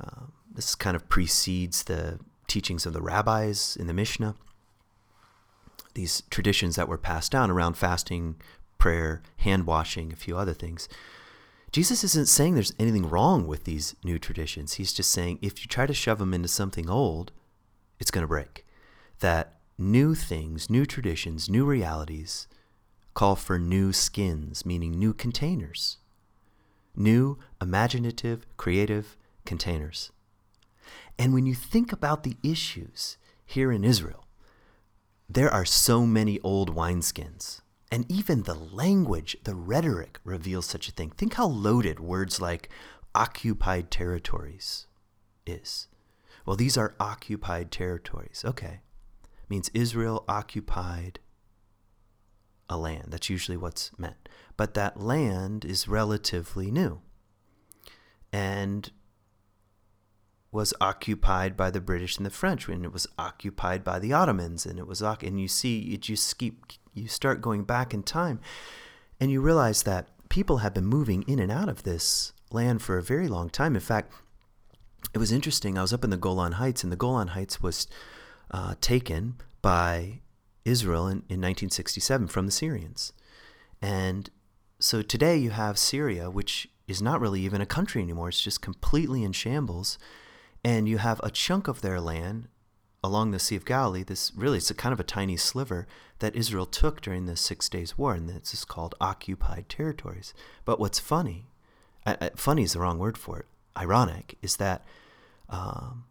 Um, 0.00 0.32
this 0.54 0.74
kind 0.76 0.94
of 0.94 1.08
precedes 1.08 1.84
the 1.84 2.20
teachings 2.46 2.86
of 2.86 2.92
the 2.92 3.02
rabbis 3.02 3.76
in 3.76 3.88
the 3.88 3.92
Mishnah. 3.92 4.36
These 5.94 6.22
traditions 6.30 6.76
that 6.76 6.88
were 6.88 6.96
passed 6.96 7.32
down 7.32 7.50
around 7.50 7.76
fasting, 7.76 8.36
prayer, 8.78 9.22
hand 9.38 9.66
washing, 9.66 10.12
a 10.12 10.16
few 10.16 10.38
other 10.38 10.54
things. 10.54 10.88
Jesus 11.72 12.04
isn't 12.04 12.28
saying 12.28 12.54
there's 12.54 12.74
anything 12.78 13.10
wrong 13.10 13.46
with 13.46 13.64
these 13.64 13.96
new 14.04 14.18
traditions. 14.18 14.74
He's 14.74 14.92
just 14.92 15.10
saying 15.10 15.40
if 15.42 15.62
you 15.62 15.66
try 15.66 15.86
to 15.86 15.92
shove 15.92 16.18
them 16.18 16.32
into 16.32 16.48
something 16.48 16.88
old, 16.88 17.32
it's 17.98 18.12
going 18.12 18.22
to 18.22 18.28
break. 18.28 18.64
That 19.18 19.56
new 19.76 20.14
things, 20.14 20.70
new 20.70 20.86
traditions, 20.86 21.50
new 21.50 21.64
realities 21.64 22.46
call 23.16 23.34
for 23.34 23.58
new 23.58 23.92
skins, 23.92 24.66
meaning 24.66 24.92
new 24.92 25.14
containers, 25.14 25.96
new 26.94 27.38
imaginative, 27.62 28.46
creative 28.58 29.16
containers. 29.46 30.12
And 31.18 31.32
when 31.32 31.46
you 31.46 31.54
think 31.54 31.92
about 31.92 32.24
the 32.24 32.36
issues 32.42 33.16
here 33.46 33.72
in 33.72 33.84
Israel, 33.84 34.26
there 35.30 35.50
are 35.50 35.64
so 35.64 36.06
many 36.06 36.38
old 36.40 36.76
wineskins. 36.76 37.62
And 37.90 38.04
even 38.12 38.42
the 38.42 38.54
language, 38.54 39.36
the 39.44 39.54
rhetoric 39.54 40.20
reveals 40.22 40.66
such 40.66 40.86
a 40.86 40.92
thing. 40.92 41.10
Think 41.10 41.34
how 41.34 41.46
loaded 41.46 41.98
words 41.98 42.38
like 42.38 42.68
occupied 43.14 43.90
territories 43.90 44.88
is. 45.46 45.88
Well, 46.44 46.56
these 46.56 46.76
are 46.76 46.94
occupied 47.00 47.70
territories. 47.70 48.42
Okay. 48.44 48.80
Means 49.48 49.70
Israel 49.72 50.24
occupied 50.28 51.20
a 52.68 52.76
land. 52.76 53.06
That's 53.08 53.30
usually 53.30 53.56
what's 53.56 53.90
meant. 53.98 54.28
But 54.56 54.74
that 54.74 55.00
land 55.00 55.64
is 55.64 55.88
relatively 55.88 56.70
new. 56.70 57.00
And 58.32 58.90
was 60.52 60.72
occupied 60.80 61.56
by 61.56 61.70
the 61.70 61.80
British 61.80 62.16
and 62.16 62.24
the 62.24 62.30
French, 62.30 62.68
and 62.68 62.84
it 62.84 62.92
was 62.92 63.06
occupied 63.18 63.84
by 63.84 63.98
the 63.98 64.12
Ottomans, 64.12 64.64
and 64.64 64.78
it 64.78 64.86
was 64.86 65.02
and 65.02 65.40
you 65.40 65.48
see 65.48 65.78
you 65.78 65.96
just 65.96 66.38
keep 66.38 66.64
you 66.94 67.08
start 67.08 67.42
going 67.42 67.62
back 67.62 67.92
in 67.92 68.02
time, 68.02 68.40
and 69.20 69.30
you 69.30 69.40
realize 69.40 69.82
that 69.82 70.08
people 70.28 70.58
have 70.58 70.74
been 70.74 70.86
moving 70.86 71.22
in 71.24 71.38
and 71.38 71.52
out 71.52 71.68
of 71.68 71.82
this 71.82 72.32
land 72.50 72.80
for 72.80 72.96
a 72.96 73.02
very 73.02 73.28
long 73.28 73.50
time. 73.50 73.74
In 73.74 73.80
fact, 73.80 74.12
it 75.14 75.18
was 75.18 75.30
interesting. 75.30 75.76
I 75.76 75.82
was 75.82 75.92
up 75.92 76.04
in 76.04 76.10
the 76.10 76.16
Golan 76.16 76.52
Heights, 76.52 76.82
and 76.82 76.90
the 76.90 76.96
Golan 76.96 77.28
Heights 77.28 77.62
was 77.62 77.86
uh, 78.50 78.74
taken 78.80 79.36
by 79.60 80.20
Israel 80.66 81.06
in, 81.06 81.18
in 81.28 81.40
1967 81.40 82.28
from 82.28 82.46
the 82.46 82.52
Syrians, 82.52 83.12
and 83.80 84.30
so 84.78 85.00
today 85.02 85.36
you 85.36 85.50
have 85.50 85.78
Syria, 85.78 86.30
which 86.30 86.68
is 86.86 87.00
not 87.00 87.20
really 87.20 87.40
even 87.40 87.60
a 87.60 87.66
country 87.66 88.02
anymore. 88.02 88.28
It's 88.28 88.42
just 88.42 88.60
completely 88.60 89.24
in 89.24 89.32
shambles 89.32 89.98
and 90.66 90.88
you 90.88 90.98
have 90.98 91.20
a 91.22 91.30
chunk 91.30 91.68
of 91.68 91.80
their 91.80 92.00
land 92.00 92.48
along 93.04 93.30
the 93.30 93.38
Sea 93.38 93.54
of 93.54 93.64
Galilee. 93.64 94.02
This 94.02 94.32
really 94.34 94.58
is 94.58 94.68
a 94.68 94.74
kind 94.74 94.92
of 94.92 94.98
a 94.98 95.04
tiny 95.04 95.36
sliver 95.36 95.86
that 96.18 96.34
Israel 96.34 96.66
took 96.66 97.00
during 97.00 97.26
the 97.26 97.36
Six 97.36 97.68
Days 97.68 97.96
War, 97.96 98.14
and 98.14 98.28
this 98.28 98.52
is 98.52 98.64
called 98.64 98.96
occupied 99.00 99.68
territories. 99.68 100.34
But 100.64 100.80
what's 100.80 100.98
funny, 100.98 101.46
uh, 102.04 102.30
funny 102.34 102.64
is 102.64 102.72
the 102.72 102.80
wrong 102.80 102.98
word 102.98 103.16
for 103.16 103.38
it. 103.38 103.46
Ironic 103.76 104.38
is 104.42 104.56
that 104.56 104.84
um, 105.48 106.06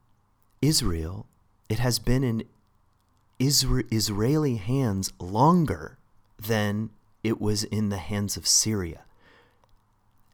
Israel, 0.62 1.28
it 1.68 1.80
has 1.80 2.00
been 2.00 2.24
in 2.24 2.46
Isra- 3.40 3.92
Israeli 3.92 4.56
hands 4.56 5.12
longer 5.20 5.98
than 6.38 6.90
it 7.24 7.42
was 7.42 7.64
in 7.64 7.90
the 7.90 7.98
hands 7.98 8.38
of 8.38 8.48
Syria, 8.48 9.02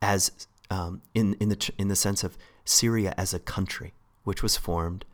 as 0.01 0.31
um, 0.70 1.01
in 1.13 1.36
in 1.36 1.50
the 1.50 1.72
in 1.77 1.88
the 1.88 1.96
sense 1.96 2.24
of 2.24 2.38
Syria 2.65 3.13
as 3.17 3.34
a 3.34 3.39
country 3.39 3.93
which 4.24 4.43
was 4.43 4.58
formed 4.58 5.05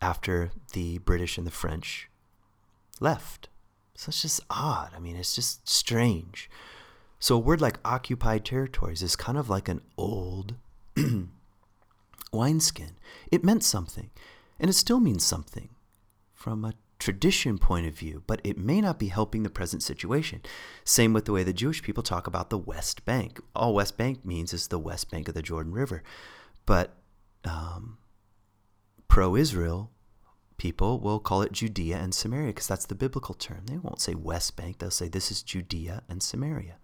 after 0.00 0.50
the 0.72 0.98
British 0.98 1.36
and 1.36 1.46
the 1.46 1.50
French 1.50 2.08
left. 3.00 3.48
So 3.94 4.10
it's 4.10 4.22
just 4.22 4.40
odd. 4.48 4.92
I 4.96 4.98
mean, 4.98 5.16
it's 5.16 5.34
just 5.34 5.68
strange. 5.68 6.48
So 7.18 7.34
a 7.34 7.40
word 7.40 7.60
like 7.60 7.80
occupied 7.84 8.44
territories 8.44 9.02
is 9.02 9.16
kind 9.16 9.36
of 9.36 9.50
like 9.50 9.68
an 9.68 9.80
old 9.96 10.54
wineskin. 12.32 12.92
It 13.32 13.44
meant 13.44 13.64
something, 13.64 14.10
and 14.60 14.70
it 14.70 14.74
still 14.74 15.00
means 15.00 15.24
something 15.24 15.68
from 16.38 16.64
a 16.64 16.72
tradition 17.00 17.58
point 17.58 17.86
of 17.86 17.94
view, 17.94 18.22
but 18.26 18.40
it 18.44 18.56
may 18.56 18.80
not 18.80 18.98
be 18.98 19.08
helping 19.08 19.42
the 19.42 19.50
present 19.50 19.82
situation. 19.82 20.40
Same 20.84 21.12
with 21.12 21.24
the 21.24 21.32
way 21.32 21.42
the 21.42 21.52
Jewish 21.52 21.82
people 21.82 22.02
talk 22.02 22.28
about 22.28 22.48
the 22.48 22.58
West 22.58 23.04
Bank. 23.04 23.40
All 23.56 23.74
West 23.74 23.96
Bank 23.96 24.24
means 24.24 24.52
is 24.52 24.68
the 24.68 24.78
West 24.78 25.10
Bank 25.10 25.28
of 25.28 25.34
the 25.34 25.42
Jordan 25.42 25.72
River. 25.72 26.02
But 26.64 26.94
um, 27.44 27.98
pro 29.08 29.34
Israel 29.34 29.90
people 30.58 30.98
will 30.98 31.20
call 31.20 31.42
it 31.42 31.52
Judea 31.52 31.96
and 31.96 32.14
Samaria 32.14 32.48
because 32.48 32.66
that's 32.66 32.86
the 32.86 32.94
biblical 32.94 33.34
term. 33.34 33.66
They 33.66 33.78
won't 33.78 34.00
say 34.00 34.14
West 34.14 34.56
Bank, 34.56 34.78
they'll 34.78 34.90
say 34.90 35.08
this 35.08 35.30
is 35.30 35.42
Judea 35.42 36.02
and 36.08 36.22
Samaria, 36.22 36.76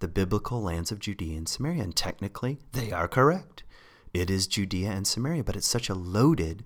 the 0.00 0.08
biblical 0.08 0.62
lands 0.62 0.90
of 0.90 0.98
Judea 1.00 1.36
and 1.36 1.48
Samaria. 1.48 1.82
And 1.82 1.96
technically, 1.96 2.58
they 2.72 2.92
are 2.92 3.08
correct. 3.08 3.62
It 4.14 4.30
is 4.30 4.46
Judea 4.46 4.90
and 4.90 5.06
Samaria, 5.06 5.44
but 5.44 5.56
it's 5.56 5.66
such 5.66 5.88
a 5.88 5.94
loaded 5.94 6.64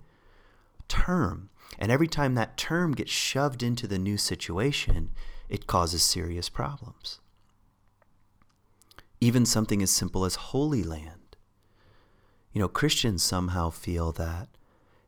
term. 0.87 1.49
And 1.79 1.91
every 1.91 2.07
time 2.07 2.35
that 2.35 2.57
term 2.57 2.93
gets 2.93 3.11
shoved 3.11 3.61
into 3.61 3.87
the 3.87 3.99
new 3.99 4.17
situation, 4.17 5.11
it 5.49 5.67
causes 5.67 6.03
serious 6.03 6.49
problems. 6.49 7.19
Even 9.19 9.45
something 9.45 9.81
as 9.81 9.91
simple 9.91 10.25
as 10.25 10.35
Holy 10.35 10.83
Land 10.83 11.27
you 12.57 12.63
know, 12.63 12.67
Christians 12.67 13.21
somehow 13.21 13.69
feel 13.69 14.11
that 14.13 14.49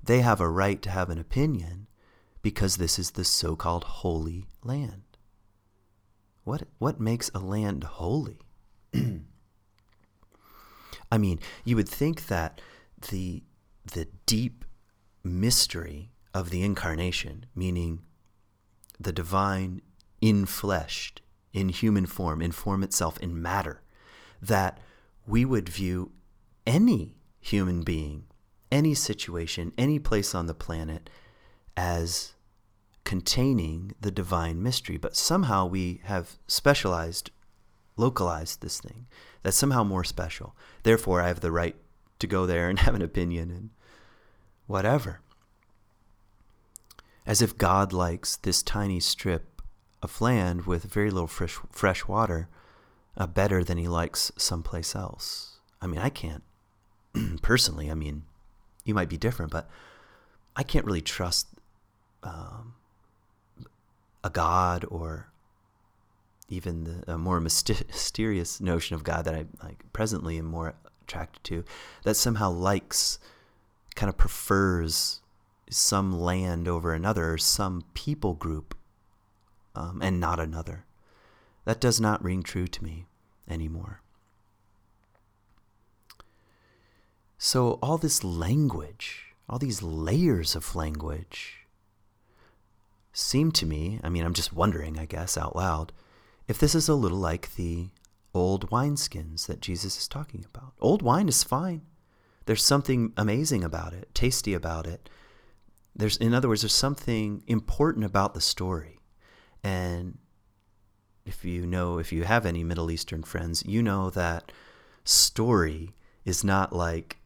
they 0.04 0.22
have 0.22 0.40
a 0.40 0.48
right 0.48 0.80
to 0.84 0.92
have 0.92 1.10
an 1.10 1.18
opinion 1.18 1.88
because 2.44 2.78
this 2.78 3.00
is 3.00 3.10
the 3.10 3.26
so 3.26 3.56
called 3.56 3.84
Holy 3.86 4.46
Land. 4.64 5.02
What 6.44 6.68
what 6.78 7.00
makes 7.00 7.32
a 7.34 7.40
land 7.40 7.86
holy? 7.86 8.42
I 11.12 11.18
mean, 11.18 11.40
you 11.64 11.76
would 11.76 11.90
think 11.90 12.28
that 12.28 12.62
the 13.10 13.42
the 13.94 14.06
deep 14.28 14.64
mystery 15.24 16.12
of 16.34 16.50
the 16.50 16.62
incarnation, 16.62 17.46
meaning 17.56 18.02
the 19.00 19.12
divine 19.12 19.82
infleshed 20.22 21.20
in 21.54 21.70
human 21.70 22.06
form, 22.06 22.42
in 22.42 22.52
form 22.52 22.84
itself, 22.84 23.18
in 23.20 23.42
matter, 23.42 23.82
that 24.42 24.80
we 25.26 25.46
would 25.46 25.70
view 25.70 26.12
any 26.66 27.16
human 27.40 27.82
being, 27.82 28.26
any 28.72 28.94
situation, 28.94 29.72
any 29.78 30.00
place 30.00 30.36
on 30.36 30.46
the 30.46 30.54
planet 30.54 31.10
as 31.76 32.34
containing 33.04 33.94
the 34.00 34.12
divine 34.12 34.62
mystery. 34.62 34.98
But 34.98 35.16
somehow 35.16 35.66
we 35.66 36.02
have 36.04 36.38
specialized, 36.48 37.32
localized 37.98 38.62
this 38.62 38.80
thing 38.80 39.08
that's 39.42 39.58
somehow 39.58 39.84
more 39.84 40.04
special. 40.04 40.56
Therefore, 40.84 41.22
I 41.22 41.28
have 41.28 41.40
the 41.40 41.52
right 41.52 41.76
to 42.20 42.28
go 42.28 42.46
there 42.46 42.70
and 42.70 42.80
have 42.86 42.96
an 42.96 43.02
opinion 43.02 43.50
and 43.50 43.70
whatever. 44.68 45.22
As 47.30 47.44
if 47.44 47.60
God 47.60 47.94
likes 47.94 48.38
this 48.38 48.64
tiny 48.64 49.00
strip 49.00 49.62
of 50.02 50.20
land 50.20 50.66
with 50.66 50.86
very 50.86 51.12
little 51.12 51.28
fresh, 51.28 51.60
fresh 51.72 52.08
water 52.08 52.50
uh, 53.16 53.28
better 53.28 53.64
than 53.64 53.78
he 53.78 53.88
likes 53.88 54.32
someplace 54.36 54.96
else. 54.96 55.60
I 55.80 55.86
mean, 55.86 56.00
I 56.00 56.10
can't 56.10 56.42
personally. 57.44 57.92
I 57.92 57.94
mean, 57.94 58.24
you 58.84 58.96
might 58.96 59.10
be 59.10 59.18
different, 59.18 59.52
but 59.52 59.70
I 60.56 60.64
can't 60.64 60.88
really 60.88 61.04
trust 61.04 61.46
um, 62.24 62.74
a 64.24 64.32
God 64.32 64.84
or 64.90 65.32
even 66.50 67.04
the 67.06 67.14
a 67.14 67.18
more 67.20 67.40
mysterious 67.40 68.60
notion 68.60 68.96
of 68.96 69.04
God 69.04 69.26
that 69.26 69.36
I 69.36 69.46
like 69.64 69.84
presently 69.94 70.40
am 70.40 70.46
more 70.46 70.74
attracted 71.04 71.44
to, 71.44 71.64
that 72.06 72.16
somehow 72.16 72.50
likes, 72.50 73.20
kind 73.94 74.10
of 74.10 74.18
prefers 74.18 75.22
some 75.70 76.20
land 76.20 76.68
over 76.68 76.94
another, 76.94 77.38
some 77.38 77.84
people 77.94 78.34
group, 78.34 78.76
um, 79.76 80.02
and 80.02 80.20
not 80.20 80.40
another. 80.40 80.86
That 81.66 81.80
does 81.80 82.02
not 82.02 82.24
ring 82.24 82.44
true 82.44 82.68
to 82.68 82.84
me 82.84 83.06
anymore. 83.48 84.02
So, 87.38 87.80
all 87.82 87.98
this 87.98 88.24
language, 88.24 89.34
all 89.48 89.60
these 89.60 89.82
layers 89.82 90.56
of 90.56 90.76
language, 90.76 91.68
seem 93.14 93.52
to 93.54 93.66
me, 93.66 94.00
I 94.04 94.10
mean, 94.10 94.26
I'm 94.26 94.34
just 94.34 94.52
wondering, 94.52 95.00
I 95.00 95.06
guess, 95.06 95.38
out 95.38 95.56
loud, 95.56 95.94
if 96.48 96.58
this 96.58 96.76
is 96.76 96.90
a 96.90 96.96
little 96.96 97.18
like 97.18 97.56
the 97.56 97.90
old 98.34 98.70
wineskins 98.70 99.48
that 99.48 99.62
Jesus 99.62 99.98
is 99.98 100.08
talking 100.08 100.46
about. 100.54 100.74
Old 100.80 101.02
wine 101.02 101.28
is 101.28 101.44
fine. 101.44 101.82
There's 102.46 102.64
something 102.64 103.14
amazing 103.18 103.64
about 103.64 103.94
it, 103.94 104.14
tasty 104.14 104.54
about 104.54 104.88
it. 104.88 105.10
There's, 106.00 106.16
in 106.16 106.34
other 106.34 106.48
words, 106.48 106.62
there's 106.62 106.74
something 106.74 107.44
important 107.46 108.06
about 108.06 108.34
the 108.34 108.40
story. 108.40 109.02
And 109.66 110.18
if 111.26 111.44
you 111.44 111.68
know, 111.68 111.98
if 111.98 112.14
you 112.14 112.24
have 112.24 112.46
any 112.46 112.64
Middle 112.64 112.90
Eastern 112.90 113.22
friends, 113.22 113.66
you 113.66 113.84
know 113.84 114.10
that 114.12 114.54
story 115.04 115.94
is 116.24 116.42
not 116.42 116.72
like 116.72 117.18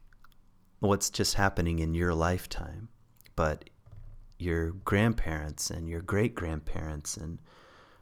what's 0.80 1.08
just 1.08 1.34
happening 1.34 1.78
in 1.78 1.94
your 1.94 2.14
lifetime, 2.14 2.88
but 3.36 3.70
your 4.40 4.72
grandparents 4.72 5.70
and 5.70 5.88
your 5.88 6.02
great 6.02 6.34
grandparents. 6.34 7.16
And 7.16 7.38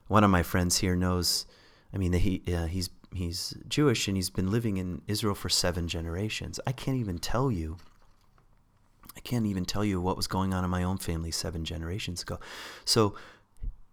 one 0.09 0.25
of 0.25 0.31
my 0.31 0.43
friends 0.43 0.79
here 0.79 0.97
knows, 0.97 1.45
I 1.93 1.99
mean, 1.99 2.14
he, 2.14 2.43
uh, 2.49 2.64
he's, 2.64 2.88
he's 3.14 3.55
Jewish 3.69 4.09
and 4.09 4.17
he's 4.17 4.31
been 4.31 4.50
living 4.50 4.79
in 4.79 5.02
Israel 5.07 5.35
for 5.35 5.50
seven 5.50 5.87
generations. 5.87 6.59
I 6.66 6.73
can't 6.73 6.96
even 6.96 7.18
tell 7.18 7.53
you. 7.53 7.77
I 9.16 9.20
can't 9.20 9.46
even 9.46 9.64
tell 9.64 9.85
you 9.85 10.01
what 10.01 10.16
was 10.16 10.27
going 10.27 10.55
on 10.55 10.64
in 10.64 10.70
my 10.70 10.83
own 10.83 10.98
family 10.98 11.31
seven 11.31 11.64
generations 11.64 12.22
ago. 12.22 12.38
So 12.85 13.14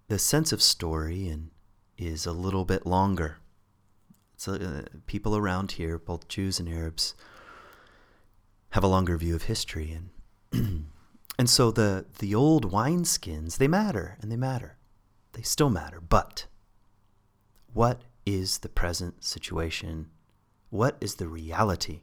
the 0.07 0.19
sense 0.19 0.51
of 0.51 0.61
story 0.61 1.27
and 1.27 1.51
is 1.97 2.25
a 2.25 2.31
little 2.31 2.65
bit 2.65 2.85
longer. 2.85 3.37
So 4.37 4.53
uh, 4.53 4.81
people 5.05 5.35
around 5.35 5.73
here, 5.73 5.97
both 5.97 6.27
Jews 6.27 6.59
and 6.59 6.69
Arabs, 6.69 7.13
have 8.71 8.83
a 8.83 8.87
longer 8.87 9.17
view 9.17 9.35
of 9.35 9.43
history 9.43 9.91
and 10.51 10.85
And 11.39 11.49
so 11.49 11.71
the 11.71 12.05
the 12.19 12.35
old 12.35 12.69
wineskins, 12.69 13.57
they 13.57 13.67
matter 13.69 14.17
and 14.21 14.29
they 14.29 14.35
matter. 14.35 14.75
They 15.31 15.41
still 15.41 15.69
matter. 15.69 16.01
But 16.01 16.47
what 17.71 18.01
is 18.25 18.57
the 18.57 18.67
present 18.67 19.23
situation? 19.23 20.09
What 20.69 20.97
is 20.99 21.15
the 21.15 21.29
reality 21.29 22.01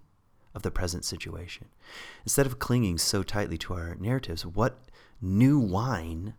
of 0.56 0.62
the 0.62 0.72
present 0.72 1.04
situation? 1.04 1.68
Instead 2.24 2.46
of 2.46 2.58
clinging 2.58 2.98
so 2.98 3.22
tightly 3.22 3.56
to 3.58 3.74
our 3.74 3.94
narratives, 4.00 4.44
what 4.44 4.80
new 5.20 5.60
wine 5.60 6.34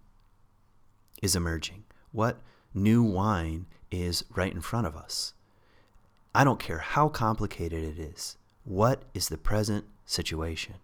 is 1.21 1.35
emerging? 1.35 1.85
What 2.11 2.41
new 2.73 3.01
wine 3.01 3.67
is 3.91 4.25
right 4.35 4.51
in 4.51 4.59
front 4.59 4.87
of 4.87 4.97
us? 4.97 5.33
I 6.35 6.43
don't 6.43 6.59
care 6.59 6.79
how 6.79 7.07
complicated 7.07 7.83
it 7.83 7.99
is. 7.99 8.37
What 8.65 9.03
is 9.13 9.29
the 9.29 9.37
present 9.37 9.85
situation? 10.05 10.75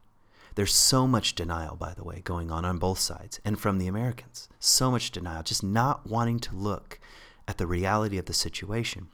There's 0.55 0.73
so 0.73 1.07
much 1.07 1.35
denial, 1.35 1.75
by 1.75 1.93
the 1.93 2.03
way, 2.03 2.21
going 2.23 2.51
on 2.51 2.63
on 2.63 2.77
both 2.77 2.99
sides 2.99 3.39
and 3.43 3.59
from 3.59 3.79
the 3.79 3.87
Americans. 3.87 4.47
So 4.59 4.91
much 4.91 5.11
denial, 5.11 5.43
just 5.43 5.63
not 5.63 6.07
wanting 6.07 6.39
to 6.41 6.55
look 6.55 6.99
at 7.47 7.57
the 7.57 7.67
reality 7.67 8.17
of 8.17 8.25
the 8.25 8.33
situation. 8.33 9.09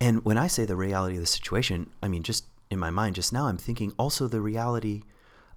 And 0.00 0.24
when 0.24 0.36
I 0.36 0.46
say 0.46 0.64
the 0.64 0.76
reality 0.76 1.16
of 1.16 1.22
the 1.22 1.26
situation, 1.26 1.90
I 2.02 2.08
mean, 2.08 2.22
just 2.22 2.44
in 2.70 2.78
my 2.78 2.90
mind 2.90 3.14
just 3.14 3.32
now, 3.32 3.46
I'm 3.46 3.58
thinking 3.58 3.92
also 3.98 4.26
the 4.26 4.40
reality 4.40 5.02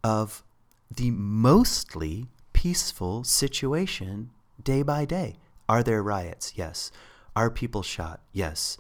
of 0.04 0.44
the 0.90 1.12
mostly 1.12 2.28
peaceful 2.54 3.24
situation 3.24 4.32
day 4.62 4.82
by 4.82 5.06
day. 5.06 5.38
Are 5.68 5.84
there 5.84 6.04
riots? 6.04 6.54
Yes. 6.56 6.92
Are 7.36 7.50
people 7.50 7.84
shot? 7.84 8.22
Yes. 8.32 8.78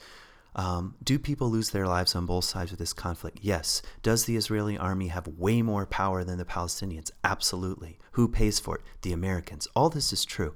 Um, 0.56 0.96
do 1.04 1.20
people 1.20 1.50
lose 1.50 1.70
their 1.70 1.88
lives 1.88 2.16
on 2.16 2.26
both 2.26 2.46
sides 2.46 2.72
of 2.72 2.78
this 2.78 2.94
conflict? 2.94 3.40
Yes. 3.42 3.82
Does 4.02 4.26
the 4.26 4.36
Israeli 4.36 4.78
army 4.78 5.08
have 5.08 5.28
way 5.28 5.62
more 5.62 5.86
power 5.86 6.24
than 6.24 6.38
the 6.38 6.46
Palestinians? 6.46 7.12
Absolutely. 7.24 8.00
Who 8.14 8.28
pays 8.28 8.60
for 8.60 8.76
it? 8.78 8.82
The 9.04 9.14
Americans. 9.14 9.68
All 9.76 9.90
this 9.90 10.12
is 10.12 10.26
true. 10.26 10.56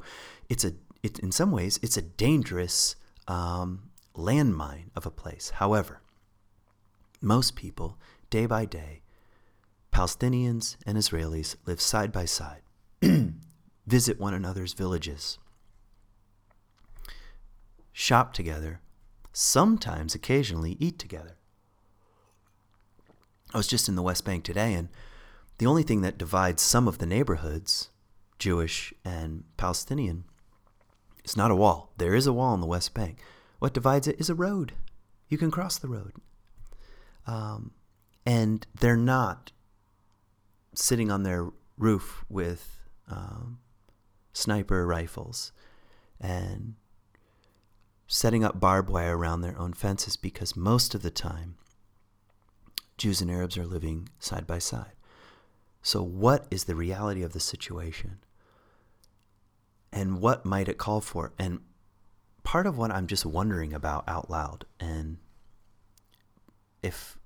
It's 0.50 0.66
a, 0.66 0.74
it, 1.04 1.20
in 1.20 1.32
some 1.32 1.52
ways, 1.52 1.80
it's 1.82 1.98
a 1.98 2.02
dangerous 2.02 2.96
um, 3.28 3.84
landmine 4.16 4.90
of 4.96 5.06
a 5.06 5.12
place. 5.12 5.52
However, 5.52 6.02
most 7.24 7.56
people, 7.56 7.98
day 8.30 8.46
by 8.46 8.66
day, 8.66 9.02
Palestinians 9.92 10.76
and 10.86 10.98
Israelis 10.98 11.56
live 11.66 11.80
side 11.80 12.12
by 12.12 12.26
side, 12.26 12.62
visit 13.88 14.20
one 14.20 14.34
another's 14.34 14.74
villages, 14.74 15.38
shop 17.92 18.34
together, 18.34 18.82
sometimes 19.32 20.14
occasionally 20.14 20.76
eat 20.80 21.00
together. 21.00 21.38
I 23.54 23.58
was 23.58 23.68
just 23.68 23.88
in 23.88 23.96
the 23.96 24.02
West 24.02 24.26
Bank 24.26 24.44
today, 24.44 24.74
and 24.74 24.90
the 25.60 25.68
only 25.68 25.84
thing 25.84 26.02
that 26.02 26.18
divides 26.18 26.62
some 26.62 26.88
of 26.88 26.98
the 26.98 27.06
neighborhoods, 27.06 27.90
Jewish 28.40 28.94
and 29.06 29.44
Palestinian, 29.58 30.26
is 31.24 31.38
not 31.38 31.52
a 31.52 31.56
wall. 31.56 31.94
There 31.98 32.16
is 32.16 32.28
a 32.28 32.34
wall 32.34 32.54
in 32.56 32.62
the 32.62 32.68
West 32.68 32.94
Bank. 32.94 33.20
What 33.60 33.74
divides 33.74 34.08
it 34.08 34.20
is 34.20 34.30
a 34.30 34.36
road. 34.36 34.74
You 35.30 35.38
can 35.38 35.52
cross 35.52 35.78
the 35.78 35.88
road. 35.88 36.14
Um, 37.26 37.72
and 38.26 38.66
they're 38.80 38.98
not 38.98 39.52
sitting 40.74 41.12
on 41.12 41.24
their 41.24 41.50
roof 41.78 42.24
with 42.30 42.80
um, 43.10 43.60
sniper 44.34 44.86
rifles 44.86 45.52
and 46.20 46.76
setting 48.08 48.44
up 48.44 48.60
barbed 48.60 48.90
wire 48.90 49.18
around 49.18 49.42
their 49.42 49.58
own 49.58 49.74
fences 49.74 50.16
because 50.16 50.56
most 50.56 50.94
of 50.94 51.02
the 51.02 51.12
time 51.12 51.56
Jews 52.98 53.22
and 53.22 53.32
Arabs 53.32 53.58
are 53.58 53.66
living 53.66 54.10
side 54.20 54.48
by 54.48 54.60
side. 54.60 54.94
So, 55.82 56.02
what 56.02 56.48
is 56.50 56.64
the 56.64 56.76
reality 56.76 57.24
of 57.24 57.34
the 57.34 57.40
situation? 57.40 58.20
And 59.92 60.22
what 60.22 60.46
might 60.46 60.70
it 60.70 60.78
call 60.78 61.02
for? 61.02 61.34
And 61.38 61.60
part 62.44 62.66
of 62.66 62.78
what 62.78 62.92
I'm 62.92 63.08
just 63.08 63.26
wondering 63.26 63.74
about 63.74 64.08
out 64.08 64.30
loud, 64.30 64.66
and 64.80 65.18
if 66.84 67.18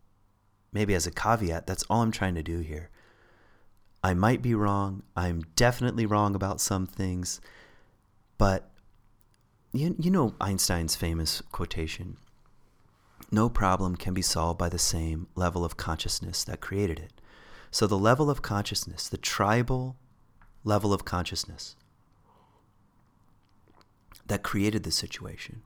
maybe 0.72 0.94
as 0.94 1.08
a 1.08 1.12
caveat, 1.12 1.68
that's 1.68 1.84
all 1.90 2.02
I'm 2.02 2.12
trying 2.12 2.36
to 2.36 2.44
do 2.44 2.60
here. 2.60 2.90
I 4.04 4.14
might 4.14 4.42
be 4.42 4.54
wrong. 4.56 5.04
I'm 5.16 5.44
definitely 5.56 6.06
wrong 6.06 6.36
about 6.36 6.62
some 6.62 6.86
things, 6.86 7.42
but 8.38 8.70
you, 9.74 9.96
you 10.00 10.12
know 10.12 10.36
Einstein's 10.40 10.96
famous 10.96 11.42
quotation 11.52 12.18
no 13.32 13.50
problem 13.50 13.96
can 13.96 14.14
be 14.14 14.22
solved 14.22 14.58
by 14.58 14.70
the 14.70 14.80
same 14.80 15.28
level 15.36 15.66
of 15.66 15.78
consciousness 15.78 16.44
that 16.46 16.62
created 16.62 17.00
it. 17.00 17.14
So, 17.72 17.86
the 17.86 17.98
level 17.98 18.30
of 18.30 18.42
consciousness, 18.42 19.10
the 19.10 19.18
tribal 19.18 19.98
level 20.64 20.94
of 20.94 21.04
consciousness, 21.04 21.76
that 24.28 24.44
created 24.44 24.84
the 24.84 24.92
situation, 24.92 25.62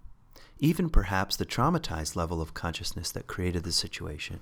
even 0.62 0.90
perhaps 0.90 1.36
the 1.36 1.46
traumatized 1.46 2.16
level 2.16 2.42
of 2.42 2.54
consciousness 2.54 3.12
that 3.12 3.28
created 3.28 3.64
the 3.64 3.72
situation, 3.72 4.40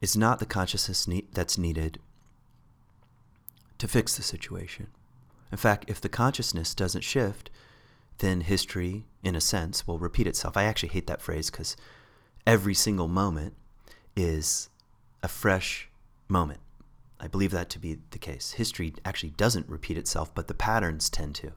is 0.00 0.16
not 0.16 0.38
the 0.38 0.46
consciousness 0.46 1.08
ne- 1.08 1.26
that's 1.32 1.56
needed 1.56 1.98
to 3.78 3.88
fix 3.88 4.14
the 4.16 4.22
situation. 4.22 4.88
In 5.50 5.56
fact, 5.56 5.86
if 5.88 6.00
the 6.00 6.10
consciousness 6.10 6.74
doesn't 6.74 7.02
shift, 7.02 7.50
then 8.18 8.42
history, 8.42 9.06
in 9.22 9.34
a 9.34 9.40
sense, 9.40 9.86
will 9.86 9.98
repeat 9.98 10.26
itself. 10.26 10.56
I 10.56 10.64
actually 10.64 10.90
hate 10.90 11.06
that 11.06 11.22
phrase 11.22 11.50
because 11.50 11.74
every 12.46 12.74
single 12.74 13.08
moment 13.08 13.54
is 14.14 14.68
a 15.22 15.28
fresh 15.28 15.88
moment. 16.28 16.60
I 17.18 17.26
believe 17.26 17.52
that 17.52 17.70
to 17.70 17.78
be 17.78 17.98
the 18.10 18.18
case. 18.18 18.52
History 18.52 18.94
actually 19.04 19.30
doesn't 19.30 19.68
repeat 19.68 19.96
itself, 19.96 20.34
but 20.34 20.46
the 20.46 20.54
patterns 20.54 21.08
tend 21.08 21.34
to. 21.36 21.52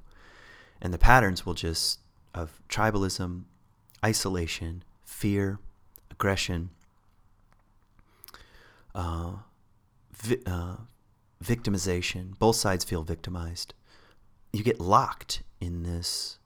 And 0.82 0.94
the 0.94 0.98
patterns 0.98 1.46
will 1.46 1.56
just, 1.56 2.00
of 2.38 2.62
tribalism, 2.70 3.44
isolation, 4.06 4.84
fear, 5.04 5.60
aggression, 6.12 6.70
uh, 8.94 9.38
vi- 10.12 10.44
uh, 10.46 10.78
victimization. 11.44 12.38
Both 12.38 12.58
sides 12.58 12.84
feel 12.84 13.04
victimized. 13.04 13.74
You 14.54 14.64
get 14.64 14.80
locked 14.80 15.44
in 15.60 15.84
this 15.84 16.40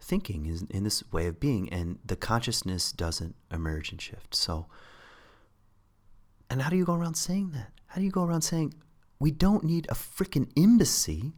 thinking, 0.00 0.46
in 0.70 0.84
this 0.84 1.02
way 1.12 1.26
of 1.26 1.38
being, 1.38 1.72
and 1.72 1.98
the 2.04 2.16
consciousness 2.16 2.92
doesn't 2.92 3.34
emerge 3.50 3.92
and 3.92 4.00
shift. 4.00 4.34
So, 4.34 4.66
and 6.50 6.60
how 6.62 6.70
do 6.70 6.76
you 6.76 6.84
go 6.84 6.94
around 6.94 7.14
saying 7.14 7.52
that? 7.52 7.70
How 7.86 7.98
do 7.98 8.04
you 8.04 8.10
go 8.10 8.24
around 8.24 8.42
saying 8.42 8.74
we 9.20 9.30
don't 9.30 9.64
need 9.64 9.86
a 9.88 9.94
freaking 9.94 10.50
embassy? 10.56 11.32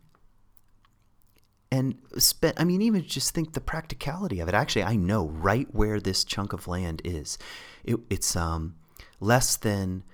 And 1.74 1.96
spend, 2.18 2.54
I 2.56 2.62
mean, 2.62 2.82
even 2.82 3.04
just 3.04 3.34
think 3.34 3.52
the 3.52 3.60
practicality 3.60 4.38
of 4.38 4.48
it. 4.48 4.54
Actually, 4.54 4.84
I 4.84 4.94
know 4.94 5.26
right 5.26 5.66
where 5.74 5.98
this 5.98 6.22
chunk 6.22 6.52
of 6.52 6.68
land 6.68 7.02
is. 7.04 7.36
It, 7.82 7.98
it's 8.08 8.36
um, 8.36 8.76
less 9.18 9.56
than 9.56 10.04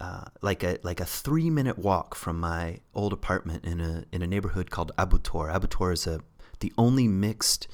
uh, 0.00 0.26
like 0.42 0.62
a 0.62 0.78
like 0.82 1.00
a 1.00 1.06
three 1.06 1.48
minute 1.48 1.78
walk 1.78 2.14
from 2.14 2.38
my 2.38 2.80
old 2.94 3.14
apartment 3.14 3.64
in 3.64 3.80
a 3.80 4.04
in 4.12 4.20
a 4.20 4.26
neighborhood 4.26 4.70
called 4.70 4.92
Abu 4.98 5.18
Tor. 5.18 5.48
Abu 5.48 5.66
Tor 5.66 5.92
is 5.92 6.06
a 6.06 6.20
the 6.60 6.74
only 6.76 7.08
mixed 7.08 7.68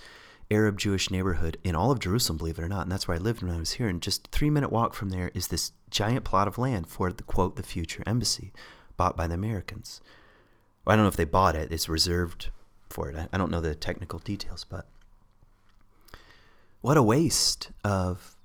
Arab 0.49 0.79
Jewish 0.79 1.11
neighborhood 1.11 1.59
in 1.64 1.75
all 1.75 1.90
of 1.90 1.99
Jerusalem, 1.99 2.38
believe 2.38 2.61
it 2.61 2.62
or 2.62 2.68
not, 2.68 2.83
and 2.83 2.92
that's 2.92 3.09
where 3.09 3.16
I 3.16 3.20
lived 3.20 3.42
when 3.42 3.51
I 3.51 3.59
was 3.59 3.73
here. 3.73 3.88
And 3.88 4.01
just 4.01 4.29
three 4.29 4.49
minute 4.49 4.70
walk 4.70 4.94
from 4.94 5.11
there 5.11 5.33
is 5.35 5.49
this 5.49 5.73
giant 5.90 6.25
plot 6.25 6.47
of 6.47 6.57
land 6.57 6.87
for 6.87 7.12
the 7.12 7.25
quote 7.25 7.57
the 7.57 7.64
future 7.64 8.05
embassy, 8.07 8.53
bought 8.97 9.16
by 9.16 9.27
the 9.27 9.35
Americans. 9.35 10.01
I 10.87 10.94
don't 10.94 11.05
know 11.05 11.09
if 11.09 11.16
they 11.16 11.25
bought 11.25 11.57
it; 11.57 11.73
it's 11.73 11.88
reserved 11.88 12.51
for 12.94 13.11
it. 13.11 13.28
I, 13.33 13.37
don't 13.37 13.50
know 13.50 13.61
the 13.61 13.74
technical 13.74 14.20
details, 14.20 14.64
but 14.64 14.87
what 16.80 16.96
a 16.96 17.02
waste 17.02 17.72
of 17.83 18.37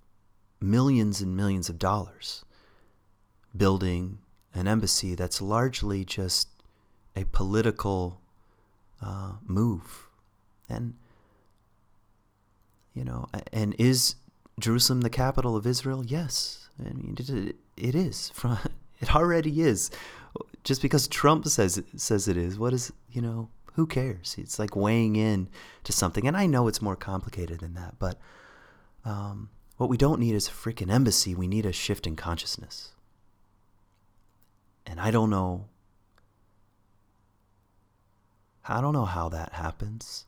millions 0.59 1.21
and 1.21 1.37
millions 1.37 1.69
of 1.69 1.77
dollars 1.77 2.43
building 3.55 4.17
an 4.55 4.67
embassy 4.67 5.13
that's 5.13 5.39
largely 5.39 6.03
just 6.03 6.47
a 7.15 7.25
political 7.25 8.21
uh, 9.03 9.33
move. 9.45 10.07
And, 10.67 10.95
you 12.95 13.03
know, 13.03 13.27
and 13.53 13.75
is 13.77 14.15
Jerusalem 14.59 15.01
the 15.01 15.11
capital 15.11 15.55
of 15.55 15.67
Israel? 15.67 16.03
Yes. 16.03 16.69
I 16.79 16.89
mean, 16.89 17.15
it, 17.19 17.55
it 17.77 17.93
is. 17.95 18.31
It 19.01 19.15
already 19.15 19.61
is. 19.61 19.91
Just 20.65 20.81
because 20.81 21.07
Trump 21.07 21.47
says 21.47 21.77
it, 21.77 21.85
says 21.95 22.27
it 22.27 22.35
is, 22.35 22.59
what 22.59 22.73
is, 22.73 22.91
you 23.09 23.21
know, 23.21 23.47
who 23.73 23.87
cares? 23.87 24.35
It's 24.37 24.59
like 24.59 24.75
weighing 24.75 25.15
in 25.15 25.49
to 25.83 25.91
something. 25.91 26.27
And 26.27 26.35
I 26.35 26.45
know 26.45 26.67
it's 26.67 26.81
more 26.81 26.95
complicated 26.95 27.59
than 27.59 27.73
that, 27.75 27.95
but 27.99 28.19
um, 29.05 29.49
what 29.77 29.89
we 29.89 29.97
don't 29.97 30.19
need 30.19 30.35
is 30.35 30.47
a 30.47 30.51
freaking 30.51 30.91
embassy. 30.91 31.33
We 31.33 31.47
need 31.47 31.65
a 31.65 31.71
shift 31.71 32.05
in 32.05 32.15
consciousness. 32.15 32.93
And 34.85 34.99
I 34.99 35.11
don't 35.11 35.29
know. 35.29 35.67
I 38.67 38.81
don't 38.81 38.93
know 38.93 39.05
how 39.05 39.29
that 39.29 39.53
happens. 39.53 40.25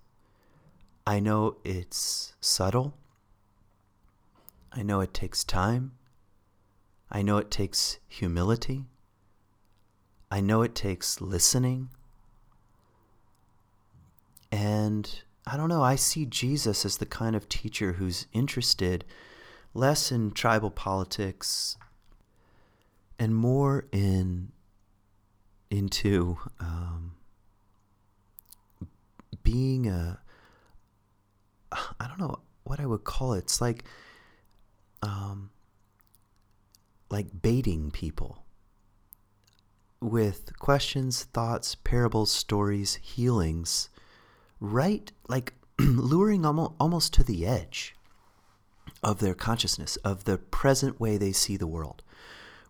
I 1.05 1.19
know 1.19 1.57
it's 1.63 2.33
subtle. 2.39 2.95
I 4.71 4.83
know 4.83 5.01
it 5.01 5.13
takes 5.13 5.43
time. 5.43 5.93
I 7.11 7.21
know 7.21 7.37
it 7.37 7.51
takes 7.51 7.99
humility. 8.07 8.85
I 10.31 10.39
know 10.39 10.61
it 10.61 10.75
takes 10.75 11.19
listening. 11.19 11.89
And 14.51 15.09
I 15.45 15.57
don't 15.57 15.69
know, 15.69 15.81
I 15.81 15.95
see 15.95 16.25
Jesus 16.25 16.85
as 16.85 16.97
the 16.97 17.05
kind 17.05 17.35
of 17.35 17.47
teacher 17.49 17.93
who's 17.93 18.27
interested 18.33 19.05
less 19.73 20.11
in 20.11 20.31
tribal 20.31 20.69
politics 20.69 21.77
and 23.17 23.35
more 23.35 23.85
in 23.91 24.51
into 25.69 26.37
um, 26.59 27.13
being 29.43 29.87
a 29.87 30.19
I 31.71 32.07
don't 32.07 32.19
know 32.19 32.39
what 32.63 32.79
I 32.79 32.85
would 32.85 33.03
call 33.03 33.33
it. 33.33 33.39
It's 33.39 33.61
like 33.61 33.85
um, 35.01 35.51
like 37.09 37.41
baiting 37.41 37.91
people 37.91 38.43
with 40.01 40.57
questions, 40.59 41.23
thoughts, 41.23 41.75
parables, 41.75 42.31
stories, 42.31 42.95
healings, 42.95 43.89
right? 44.61 45.11
Like 45.27 45.53
luring 45.79 46.45
almost, 46.45 46.71
almost 46.79 47.13
to 47.15 47.23
the 47.23 47.45
edge 47.45 47.95
of 49.03 49.19
their 49.19 49.33
consciousness, 49.33 49.97
of 49.97 50.23
the 50.23 50.37
present 50.37 51.01
way 51.01 51.17
they 51.17 51.33
see 51.33 51.57
the 51.57 51.67
world 51.67 52.03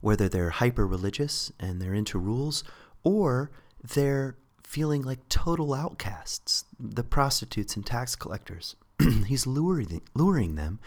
whether 0.02 0.28
they're 0.28 0.50
hyper 0.50 0.86
religious 0.86 1.52
and 1.60 1.82
they're 1.82 1.94
into 1.94 2.20
rules 2.20 2.64
or 3.04 3.52
they're 3.82 4.36
feeling 4.64 5.04
like 5.04 5.30
total 5.30 5.74
outcasts, 5.74 6.66
the 6.80 7.04
prostitutes 7.04 7.76
and 7.76 7.86
tax 7.86 8.16
collectors. 8.16 8.76
He's 9.28 9.48
luring, 9.48 10.02
luring 10.14 10.56
them 10.56 10.80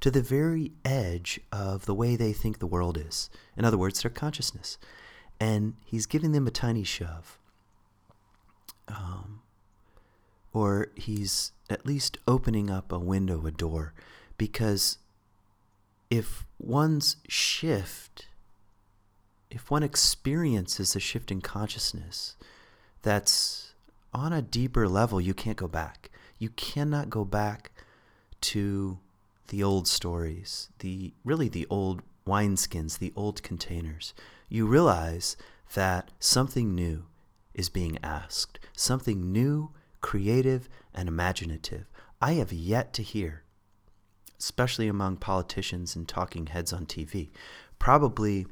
to 0.00 0.10
the 0.10 0.22
very 0.22 0.72
edge 0.84 1.40
of 1.52 1.86
the 1.86 1.94
way 1.94 2.16
they 2.16 2.32
think 2.32 2.58
the 2.58 2.66
world 2.66 2.98
is. 2.98 3.30
In 3.56 3.64
other 3.64 3.78
words, 3.78 4.02
their 4.02 4.10
consciousness. 4.10 4.76
And 5.40 5.74
he's 5.84 6.06
giving 6.06 6.32
them 6.32 6.46
a 6.46 6.50
tiny 6.50 6.84
shove. 6.84 7.38
Um, 8.86 9.40
or 10.54 10.88
he's 10.94 11.52
at 11.68 11.84
least 11.84 12.16
opening 12.26 12.70
up 12.70 12.90
a 12.90 12.98
window, 12.98 13.44
a 13.44 13.50
door, 13.50 13.92
because 14.38 14.96
if 16.08 16.46
one's 16.58 17.16
shift 17.28 18.28
if 19.54 19.70
one 19.70 19.84
experiences 19.84 20.96
a 20.96 21.00
shift 21.00 21.30
in 21.30 21.40
consciousness 21.40 22.34
that's 23.02 23.74
on 24.12 24.32
a 24.32 24.42
deeper 24.42 24.88
level, 24.88 25.20
you 25.20 25.32
can't 25.32 25.56
go 25.56 25.68
back. 25.68 26.10
You 26.38 26.50
cannot 26.50 27.08
go 27.08 27.24
back 27.24 27.70
to 28.42 28.98
the 29.48 29.62
old 29.62 29.86
stories, 29.86 30.70
the 30.80 31.12
really 31.24 31.48
the 31.48 31.68
old 31.70 32.02
wineskins, 32.26 32.98
the 32.98 33.12
old 33.14 33.44
containers. 33.44 34.12
You 34.48 34.66
realize 34.66 35.36
that 35.74 36.10
something 36.18 36.74
new 36.74 37.04
is 37.54 37.68
being 37.68 37.98
asked, 38.02 38.58
something 38.76 39.30
new, 39.30 39.70
creative, 40.04 40.68
and 40.94 41.08
imaginative. 41.08 41.86
I 42.20 42.34
have 42.34 42.52
yet 42.52 42.92
to 42.92 43.02
hear, 43.02 43.42
especially 44.38 44.86
among 44.86 45.16
politicians 45.16 45.96
and 45.96 46.06
talking 46.06 46.48
heads 46.48 46.74
on 46.74 46.84
TV, 46.84 47.30
probably 47.78 48.46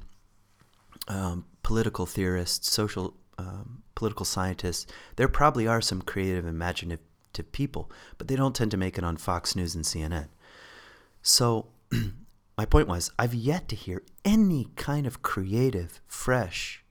um, 1.09 1.45
political 1.63 2.07
theorists, 2.07 2.73
social 2.73 3.13
um, 3.37 3.83
political 3.95 4.25
scientists, 4.25 4.87
there 5.17 5.29
probably 5.29 5.67
are 5.67 5.83
some 5.83 6.01
creative, 6.01 6.47
imaginative 6.47 7.53
people, 7.53 7.93
but 8.17 8.29
they 8.29 8.37
don't 8.37 8.57
tend 8.57 8.71
to 8.71 8.79
make 8.79 8.97
it 8.97 9.05
on 9.05 9.19
Fox 9.19 9.55
News 9.55 9.75
and 9.75 9.85
CNN. 9.85 10.29
So, 11.21 11.67
my 12.57 12.65
point 12.65 12.89
was, 12.89 13.11
I've 13.19 13.35
yet 13.35 13.69
to 13.69 13.77
hear 13.77 14.03
any 14.25 14.69
kind 14.77 15.07
of 15.07 15.21
creative, 15.21 16.01
fresh 16.07 16.83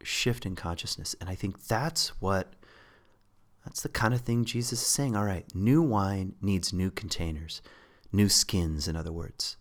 shift 0.00 0.46
in 0.46 0.54
consciousness. 0.54 1.16
And 1.20 1.28
I 1.28 1.34
think 1.34 1.64
that's 1.66 2.20
what, 2.20 2.54
that's 3.64 3.82
the 3.82 3.88
kind 3.88 4.12
of 4.12 4.20
thing 4.20 4.44
Jesus 4.44 4.80
is 4.82 4.86
saying. 4.86 5.16
All 5.16 5.24
right, 5.24 5.46
new 5.54 5.82
wine 5.82 6.34
needs 6.40 6.72
new 6.72 6.90
containers, 6.90 7.62
new 8.12 8.28
skins, 8.28 8.88
in 8.88 8.96
other 8.96 9.12
words. 9.12 9.56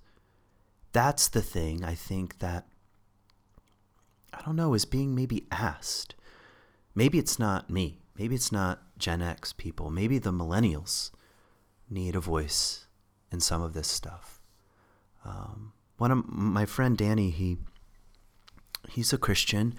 That's 0.91 1.27
the 1.27 1.41
thing 1.41 1.83
I 1.83 1.95
think 1.95 2.39
that 2.39 2.65
I 4.33 4.41
don't 4.45 4.55
know, 4.55 4.73
is 4.73 4.85
being 4.85 5.13
maybe 5.13 5.45
asked. 5.51 6.15
Maybe 6.95 7.19
it's 7.19 7.37
not 7.37 7.69
me. 7.69 7.99
Maybe 8.17 8.35
it's 8.35 8.51
not 8.51 8.81
Gen 8.97 9.21
X 9.21 9.53
people. 9.53 9.89
Maybe 9.89 10.17
the 10.17 10.31
millennials 10.31 11.11
need 11.89 12.15
a 12.15 12.19
voice 12.19 12.85
in 13.31 13.39
some 13.39 13.61
of 13.61 13.73
this 13.73 13.87
stuff. 13.87 14.41
Um, 15.25 15.73
one 15.97 16.11
of 16.11 16.27
my 16.27 16.65
friend 16.65 16.97
Danny, 16.97 17.29
he 17.29 17.57
he's 18.89 19.13
a 19.13 19.17
Christian, 19.17 19.75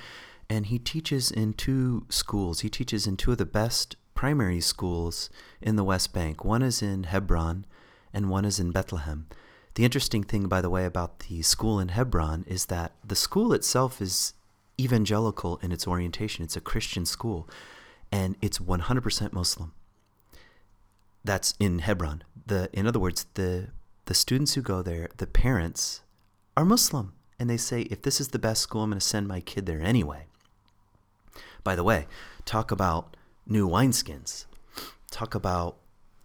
and 0.48 0.66
he 0.66 0.78
teaches 0.78 1.30
in 1.30 1.54
two 1.54 2.06
schools. 2.08 2.60
He 2.60 2.70
teaches 2.70 3.06
in 3.06 3.16
two 3.16 3.32
of 3.32 3.38
the 3.38 3.46
best 3.46 3.96
primary 4.22 4.60
schools 4.60 5.28
in 5.60 5.74
the 5.74 5.82
West 5.82 6.12
Bank. 6.12 6.44
One 6.44 6.62
is 6.62 6.80
in 6.80 7.02
Hebron 7.02 7.66
and 8.14 8.30
one 8.30 8.44
is 8.44 8.60
in 8.60 8.70
Bethlehem. 8.70 9.26
The 9.74 9.84
interesting 9.84 10.22
thing, 10.22 10.46
by 10.46 10.60
the 10.60 10.70
way, 10.70 10.84
about 10.84 11.18
the 11.26 11.42
school 11.42 11.80
in 11.80 11.88
Hebron 11.88 12.44
is 12.46 12.66
that 12.66 12.92
the 13.04 13.16
school 13.16 13.52
itself 13.52 14.00
is 14.00 14.34
evangelical 14.80 15.56
in 15.56 15.72
its 15.72 15.88
orientation. 15.88 16.44
It's 16.44 16.54
a 16.54 16.60
Christian 16.60 17.04
school, 17.04 17.50
and 18.12 18.36
it's 18.40 18.60
100% 18.60 19.32
Muslim. 19.32 19.72
That's 21.24 21.54
in 21.58 21.80
Hebron. 21.80 22.22
The, 22.46 22.70
in 22.72 22.86
other 22.86 23.00
words, 23.00 23.26
the, 23.34 23.70
the 24.04 24.14
students 24.14 24.54
who 24.54 24.62
go 24.62 24.82
there, 24.82 25.08
the 25.16 25.26
parents 25.26 26.02
are 26.56 26.64
Muslim, 26.64 27.12
and 27.40 27.50
they 27.50 27.56
say, 27.56 27.80
if 27.90 28.02
this 28.02 28.20
is 28.20 28.28
the 28.28 28.38
best 28.38 28.62
school, 28.62 28.84
I'm 28.84 28.90
going 28.90 29.00
to 29.00 29.04
send 29.04 29.26
my 29.26 29.40
kid 29.40 29.66
there 29.66 29.82
anyway. 29.82 30.26
By 31.64 31.74
the 31.74 31.82
way, 31.82 32.06
talk 32.44 32.70
about 32.70 33.16
new 33.46 33.68
wineskins. 33.68 34.46
Talk 35.10 35.34
about 35.34 35.76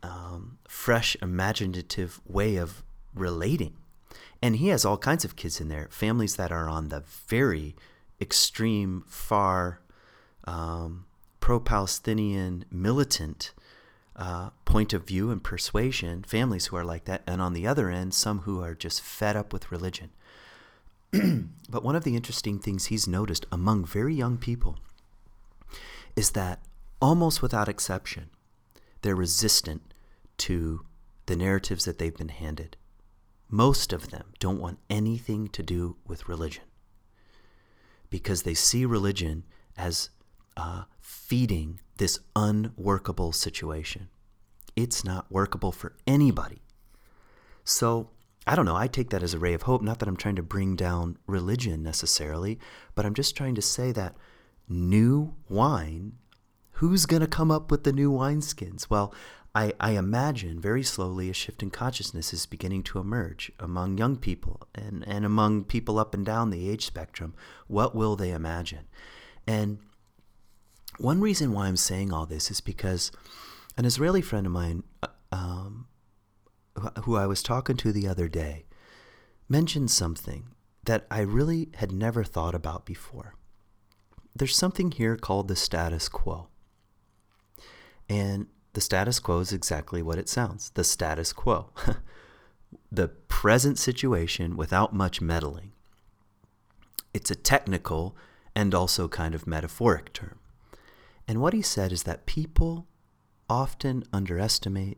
um, 0.04 0.58
fresh, 0.68 1.18
imaginative 1.22 2.22
way 2.26 2.56
of 2.58 2.84
relating. 3.14 3.76
And 4.42 4.58
he 4.58 4.68
has 4.70 4.86
all 4.86 4.98
kinds 4.98 5.26
of 5.26 5.36
kids 5.36 5.60
in 5.60 5.68
there, 5.68 5.88
families 5.90 6.36
that 6.36 6.52
are 6.52 6.70
on 6.70 6.90
the 6.90 7.04
very 7.28 7.76
extreme, 8.22 9.04
far, 9.08 9.82
um, 10.46 11.06
pro 11.40 11.60
Palestinian, 11.60 12.66
militant 12.72 13.54
uh, 14.16 14.50
point 14.66 14.94
of 14.94 15.06
view 15.06 15.32
and 15.32 15.44
persuasion, 15.44 16.24
families 16.24 16.68
who 16.68 16.76
are 16.76 16.86
like 16.86 17.06
that. 17.06 17.24
And 17.28 17.42
on 17.42 17.54
the 17.54 17.68
other 17.68 17.90
end, 17.90 18.14
some 18.14 18.40
who 18.40 18.62
are 18.62 18.76
just 18.76 19.02
fed 19.02 19.36
up 19.36 19.54
with 19.54 19.72
religion. 19.72 20.12
but 21.70 21.84
one 21.84 21.96
of 21.96 22.04
the 22.04 22.16
interesting 22.16 22.60
things 22.60 22.88
he's 22.88 23.08
noticed 23.08 23.46
among 23.52 23.86
very 23.86 24.14
young 24.14 24.38
people 24.38 24.78
is 26.16 26.32
that 26.32 26.60
almost 27.02 27.42
without 27.42 27.70
exception, 27.70 28.30
they're 29.02 29.16
resistant 29.16 29.94
to 30.38 30.86
the 31.26 31.36
narratives 31.36 31.86
that 31.86 32.00
they've 32.00 32.16
been 32.16 32.30
handed. 32.30 32.78
Most 33.50 33.94
of 33.94 34.10
them 34.10 34.34
don't 34.40 34.60
want 34.60 34.80
anything 34.90 35.48
to 35.50 35.64
do 35.64 35.98
with 36.06 36.28
religion 36.28 36.64
because 38.10 38.44
they 38.44 38.54
see 38.54 38.86
religion 38.86 39.44
as 39.78 40.10
uh, 40.56 40.84
feeding 41.00 41.80
this 41.98 42.20
unworkable 42.36 43.32
situation. 43.32 44.10
It's 44.76 45.04
not 45.04 45.32
workable 45.32 45.72
for 45.72 45.96
anybody. 46.06 46.62
So, 47.64 48.10
I 48.46 48.56
don't 48.56 48.66
know. 48.66 48.78
I 48.78 48.88
take 48.88 49.10
that 49.10 49.24
as 49.24 49.34
a 49.34 49.40
ray 49.40 49.54
of 49.54 49.64
hope. 49.64 49.82
Not 49.82 50.00
that 50.00 50.08
I'm 50.08 50.16
trying 50.16 50.38
to 50.38 50.44
bring 50.44 50.76
down 50.76 51.18
religion 51.28 51.84
necessarily, 51.84 52.60
but 52.96 53.06
I'm 53.06 53.14
just 53.14 53.36
trying 53.36 53.56
to 53.56 53.62
say 53.62 53.92
that 53.92 54.16
new 54.70 55.34
wine, 55.50 56.14
who's 56.78 57.06
going 57.06 57.22
to 57.22 57.28
come 57.28 57.52
up 57.52 57.72
with 57.72 57.84
the 57.84 57.94
new 57.94 58.12
wineskins? 58.12 58.88
Well, 58.90 59.14
I, 59.56 59.74
I 59.80 59.92
imagine 59.92 60.62
very 60.62 60.84
slowly 60.84 61.30
a 61.30 61.34
shift 61.34 61.64
in 61.64 61.72
consciousness 61.72 62.34
is 62.34 62.46
beginning 62.46 62.84
to 62.84 63.00
emerge 63.00 63.52
among 63.60 63.98
young 63.98 64.18
people 64.18 64.68
and, 64.76 65.04
and 65.08 65.26
among 65.26 65.64
people 65.64 65.98
up 65.98 66.14
and 66.14 66.24
down 66.24 66.52
the 66.52 66.70
age 66.70 66.86
spectrum. 66.86 67.34
What 67.66 67.96
will 67.96 68.16
they 68.16 68.32
imagine? 68.32 68.88
And 69.48 69.80
one 71.00 71.20
reason 71.20 71.52
why 71.52 71.66
I'm 71.68 71.78
saying 71.78 72.14
all 72.14 72.28
this 72.28 72.52
is 72.52 72.62
because 72.62 73.12
an 73.76 73.86
Israeli 73.86 74.22
friend 74.22 74.46
of 74.46 74.52
mine, 74.52 74.84
uh, 75.02 75.08
um, 75.32 75.88
who 77.06 77.16
I 77.16 77.26
was 77.26 77.42
talking 77.42 77.78
to 77.78 77.92
the 77.92 78.08
other 78.08 78.28
day, 78.28 78.66
mentioned 79.50 79.90
something 79.90 80.50
that 80.86 81.08
I 81.10 81.22
really 81.22 81.70
had 81.76 81.92
never 81.92 82.24
thought 82.24 82.54
about 82.54 82.86
before. 82.86 83.34
There's 84.36 84.56
something 84.56 84.92
here 84.92 85.18
called 85.18 85.48
the 85.48 85.56
status 85.56 86.08
quo. 86.08 86.50
And 88.10 88.48
the 88.74 88.82
status 88.82 89.20
quo 89.20 89.40
is 89.40 89.52
exactly 89.52 90.02
what 90.02 90.18
it 90.18 90.30
sounds 90.30 90.70
the 90.72 90.84
status 90.84 91.34
quo. 91.34 91.70
the 92.92 93.08
present 93.08 93.78
situation 93.78 94.56
without 94.56 94.94
much 94.94 95.22
meddling. 95.22 95.72
It's 97.14 97.32
a 97.32 97.36
technical 97.36 98.16
and 98.56 98.74
also 98.74 99.08
kind 99.08 99.36
of 99.36 99.48
metaphoric 99.48 100.14
term. 100.14 100.40
And 101.28 101.42
what 101.42 101.54
he 101.54 101.62
said 101.62 101.92
is 101.92 102.04
that 102.04 102.26
people 102.26 102.88
often 103.50 104.04
underestimate 104.14 104.98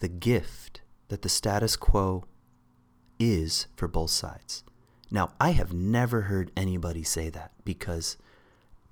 the 0.00 0.08
gift 0.08 0.82
that 1.08 1.22
the 1.22 1.28
status 1.28 1.76
quo 1.76 2.24
is 3.18 3.66
for 3.76 3.88
both 3.88 4.10
sides. 4.10 4.64
Now, 5.10 5.32
I 5.40 5.50
have 5.50 5.72
never 5.72 6.22
heard 6.22 6.50
anybody 6.56 7.02
say 7.02 7.30
that 7.30 7.52
because 7.64 8.16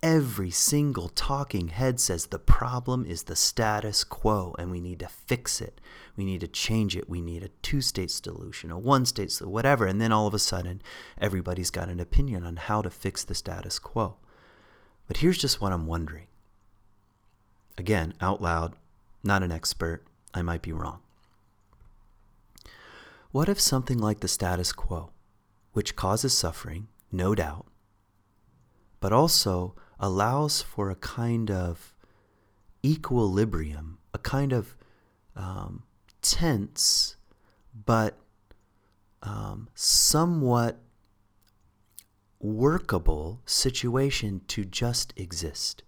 Every 0.04 0.50
single 0.50 1.08
talking 1.08 1.68
head 1.68 1.98
says 1.98 2.26
the 2.26 2.38
problem 2.38 3.06
is 3.06 3.22
the 3.22 3.34
status 3.34 4.04
quo 4.04 4.54
and 4.58 4.70
we 4.70 4.78
need 4.78 4.98
to 4.98 5.08
fix 5.08 5.62
it. 5.62 5.80
We 6.14 6.26
need 6.26 6.42
to 6.42 6.46
change 6.46 6.94
it. 6.94 7.08
We 7.08 7.22
need 7.22 7.42
a 7.42 7.48
two 7.62 7.80
state 7.80 8.10
solution, 8.10 8.70
a 8.70 8.78
one 8.78 9.06
state 9.06 9.32
solution, 9.32 9.54
whatever. 9.54 9.86
And 9.86 10.02
then 10.02 10.12
all 10.12 10.26
of 10.26 10.34
a 10.34 10.38
sudden, 10.38 10.82
everybody's 11.18 11.70
got 11.70 11.88
an 11.88 12.00
opinion 12.00 12.44
on 12.44 12.56
how 12.56 12.82
to 12.82 12.90
fix 12.90 13.24
the 13.24 13.34
status 13.34 13.78
quo. 13.78 14.16
But 15.08 15.16
here's 15.16 15.38
just 15.38 15.62
what 15.62 15.72
I'm 15.72 15.86
wondering. 15.86 16.26
Again, 17.78 18.12
out 18.20 18.42
loud, 18.42 18.74
not 19.22 19.42
an 19.42 19.52
expert, 19.52 20.04
I 20.34 20.42
might 20.42 20.60
be 20.60 20.72
wrong. 20.72 20.98
What 23.32 23.48
if 23.48 23.58
something 23.58 23.96
like 23.96 24.20
the 24.20 24.28
status 24.28 24.70
quo, 24.70 25.12
which 25.72 25.96
causes 25.96 26.36
suffering, 26.36 26.88
no 27.10 27.34
doubt, 27.34 27.64
but 29.00 29.10
also 29.10 29.74
allows 29.98 30.62
for 30.62 30.90
a 30.90 30.96
kind 30.96 31.50
of 31.50 31.94
equilibrium, 32.85 33.98
a 34.12 34.18
kind 34.18 34.52
of 34.52 34.76
um, 35.37 35.85
tense 36.22 37.16
but 37.87 38.18
um, 39.22 39.68
somewhat 39.74 40.78
workable 42.38 43.40
situation 43.46 44.42
to 44.48 44.64
just 44.64 45.12
exist. 45.16 45.83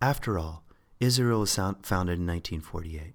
After 0.00 0.38
all, 0.38 0.64
Israel 1.00 1.40
was 1.40 1.54
founded 1.54 2.18
in 2.18 2.26
1948. 2.26 3.14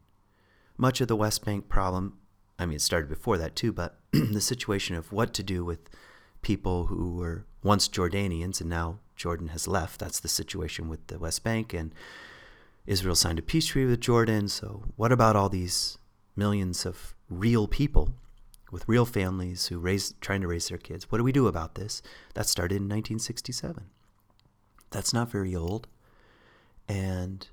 Much 0.77 1.01
of 1.01 1.07
the 1.07 1.15
West 1.15 1.45
Bank 1.45 1.69
problem, 1.69 2.17
I 2.57 2.65
mean, 2.65 2.77
it 2.77 2.81
started 2.81 3.09
before 3.09 3.37
that 3.37 3.55
too, 3.55 3.71
but 3.71 3.99
the 4.11 4.41
situation 4.41 4.95
of 4.95 5.11
what 5.11 5.33
to 5.35 5.43
do 5.43 5.63
with 5.63 5.89
people 6.41 6.87
who 6.87 7.15
were 7.15 7.45
once 7.63 7.87
Jordanians 7.87 8.59
and 8.59 8.69
now 8.69 8.99
Jordan 9.15 9.49
has 9.49 9.67
left. 9.67 9.99
That's 9.99 10.19
the 10.19 10.27
situation 10.27 10.89
with 10.89 11.07
the 11.07 11.19
West 11.19 11.43
Bank, 11.43 11.73
and 11.73 11.93
Israel 12.85 13.15
signed 13.15 13.39
a 13.39 13.43
peace 13.43 13.67
treaty 13.67 13.89
with 13.89 14.01
Jordan. 14.01 14.47
So, 14.47 14.83
what 14.95 15.11
about 15.11 15.35
all 15.35 15.49
these 15.49 15.97
millions 16.35 16.85
of 16.85 17.15
real 17.29 17.67
people 17.67 18.13
with 18.71 18.87
real 18.87 19.05
families 19.05 19.67
who 19.67 19.79
raise 19.79 20.13
trying 20.19 20.41
to 20.41 20.47
raise 20.47 20.69
their 20.69 20.77
kids? 20.77 21.11
What 21.11 21.19
do 21.19 21.23
we 21.23 21.31
do 21.31 21.47
about 21.47 21.75
this? 21.75 22.01
That 22.33 22.47
started 22.47 22.75
in 22.75 22.83
1967. 22.83 23.85
That's 24.89 25.13
not 25.13 25.31
very 25.31 25.55
old, 25.55 25.87
and 26.87 27.47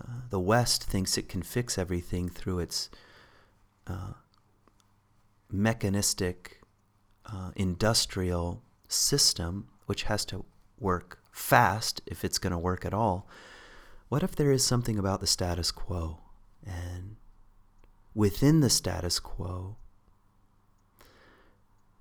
uh, 0.00 0.20
the 0.30 0.40
West 0.40 0.84
thinks 0.84 1.16
it 1.16 1.28
can 1.28 1.42
fix 1.42 1.78
everything 1.78 2.28
through 2.28 2.60
its 2.60 2.90
uh, 3.86 4.12
mechanistic, 5.50 6.60
uh, 7.26 7.50
industrial 7.56 8.62
system 8.88 9.68
which 9.92 10.04
has 10.04 10.24
to 10.24 10.42
work 10.80 11.18
fast 11.32 12.00
if 12.06 12.24
it's 12.24 12.38
going 12.38 12.50
to 12.50 12.56
work 12.56 12.86
at 12.86 12.94
all. 12.94 13.28
What 14.08 14.22
if 14.22 14.34
there 14.34 14.50
is 14.50 14.64
something 14.64 14.98
about 14.98 15.20
the 15.20 15.26
status 15.26 15.70
quo 15.70 16.20
and 16.64 17.16
within 18.14 18.60
the 18.60 18.70
status 18.70 19.20
quo, 19.20 19.76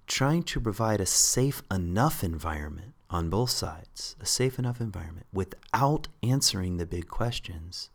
trying 0.07 0.41
to 0.43 0.61
provide 0.61 1.01
a 1.01 1.05
safe 1.05 1.63
enough 1.69 2.23
environment 2.23 2.93
on 3.09 3.29
both 3.29 3.49
sides, 3.49 4.15
a 4.21 4.25
safe 4.25 4.57
enough 4.57 4.79
environment 4.79 5.27
without 5.33 6.07
answering 6.23 6.77
the 6.77 6.85
big 6.85 7.09
questions? 7.09 7.89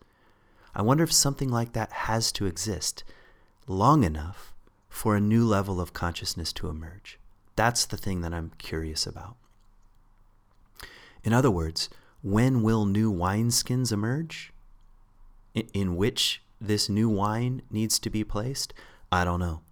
I 0.75 0.83
wonder 0.83 1.05
if 1.05 1.13
something 1.13 1.49
like 1.49 1.73
that 1.73 1.91
has 1.91 2.31
to 2.33 2.45
exist 2.45 3.03
long 3.67 4.05
enough 4.05 4.53
for 4.91 5.17
a 5.17 5.21
new 5.21 5.47
level 5.47 5.81
of 5.81 5.95
consciousness 5.95 6.53
to 6.53 6.69
emerge. 6.69 7.19
That's 7.55 7.87
the 7.87 7.97
thing 7.97 8.21
that 8.21 8.35
I'm 8.35 8.53
curious 8.59 9.07
about. 9.07 9.37
In 11.27 11.33
other 11.33 11.51
words, 11.51 11.91
when 12.23 12.63
will 12.63 12.87
new 12.87 13.13
wineskins 13.13 13.91
emerge? 13.91 14.53
In, 15.55 15.67
in 15.75 15.97
which 15.97 16.41
this 16.61 16.89
new 16.89 17.09
wine 17.09 17.63
needs 17.69 17.99
to 17.99 18.11
be 18.11 18.23
placed? 18.23 18.73
I 19.11 19.25
don't 19.25 19.41
know. 19.41 19.63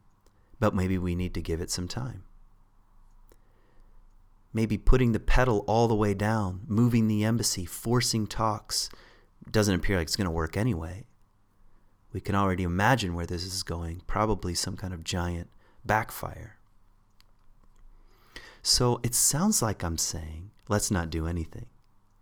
But 0.58 0.74
maybe 0.74 0.98
we 0.98 1.14
need 1.14 1.32
to 1.34 1.40
give 1.40 1.60
it 1.60 1.70
some 1.70 1.86
time. 1.86 2.24
Maybe 4.52 4.76
putting 4.76 5.12
the 5.12 5.20
pedal 5.20 5.64
all 5.68 5.86
the 5.86 5.94
way 5.94 6.12
down, 6.12 6.62
moving 6.66 7.06
the 7.06 7.24
embassy, 7.24 7.64
forcing 7.64 8.26
talks, 8.26 8.90
doesn't 9.48 9.76
appear 9.76 9.98
like 9.98 10.08
it's 10.08 10.16
going 10.16 10.24
to 10.24 10.32
work 10.32 10.56
anyway. 10.56 11.06
We 12.12 12.20
can 12.20 12.34
already 12.34 12.64
imagine 12.64 13.14
where 13.14 13.26
this 13.26 13.44
is 13.44 13.62
going, 13.62 14.02
probably 14.08 14.54
some 14.54 14.76
kind 14.76 14.92
of 14.92 15.04
giant 15.04 15.50
backfire. 15.84 16.56
So 18.60 18.98
it 19.04 19.14
sounds 19.14 19.62
like 19.62 19.84
I'm 19.84 19.98
saying 19.98 20.50
let's 20.68 20.90
not 20.90 21.10
do 21.10 21.26
anything. 21.26 21.66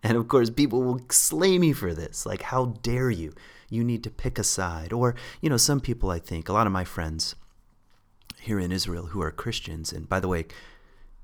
And 0.03 0.17
of 0.17 0.27
course, 0.29 0.51
people 0.51 0.83
will 0.83 1.01
slay 1.11 1.59
me 1.59 1.73
for 1.73 1.95
this. 1.95 2.27
Like, 2.27 2.43
how 2.43 2.75
dare 2.83 3.11
you? 3.11 3.33
You 3.69 3.85
need 3.85 4.03
to 4.05 4.11
pick 4.11 4.39
a 4.39 4.45
side. 4.45 4.93
Or, 4.93 5.15
you 5.41 5.49
know, 5.49 5.57
some 5.57 5.81
people, 5.81 6.11
I 6.11 6.19
think, 6.19 6.49
a 6.49 6.53
lot 6.53 6.67
of 6.67 6.73
my 6.73 6.85
friends 6.85 7.37
here 8.41 8.59
in 8.59 8.73
Israel 8.73 9.07
who 9.07 9.23
are 9.23 9.31
Christians, 9.31 9.93
and 9.93 10.09
by 10.09 10.19
the 10.19 10.27
way, 10.27 10.47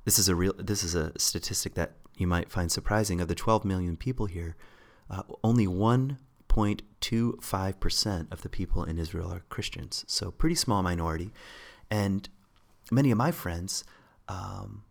this 0.04 0.16
is 0.18 0.28
a 0.28 0.36
real, 0.36 0.52
this 0.56 0.84
is 0.84 0.94
a 0.94 1.18
statistic 1.18 1.74
that 1.74 1.94
you 2.16 2.28
might 2.28 2.50
find 2.50 2.70
surprising. 2.70 3.20
Of 3.20 3.28
the 3.28 3.34
12 3.34 3.64
million 3.64 3.96
people 3.96 4.26
here, 4.26 4.54
uh, 5.10 5.22
only 5.42 5.66
1.25% 5.66 8.32
of 8.32 8.42
the 8.42 8.48
people 8.48 8.84
in 8.84 8.98
Israel 8.98 9.32
are 9.32 9.42
Christians. 9.50 10.04
So, 10.06 10.30
pretty 10.30 10.54
small 10.54 10.82
minority. 10.82 11.32
And 11.90 12.28
many 12.90 13.10
of 13.10 13.18
my 13.18 13.32
friends 13.32 13.84
um, 14.28 14.84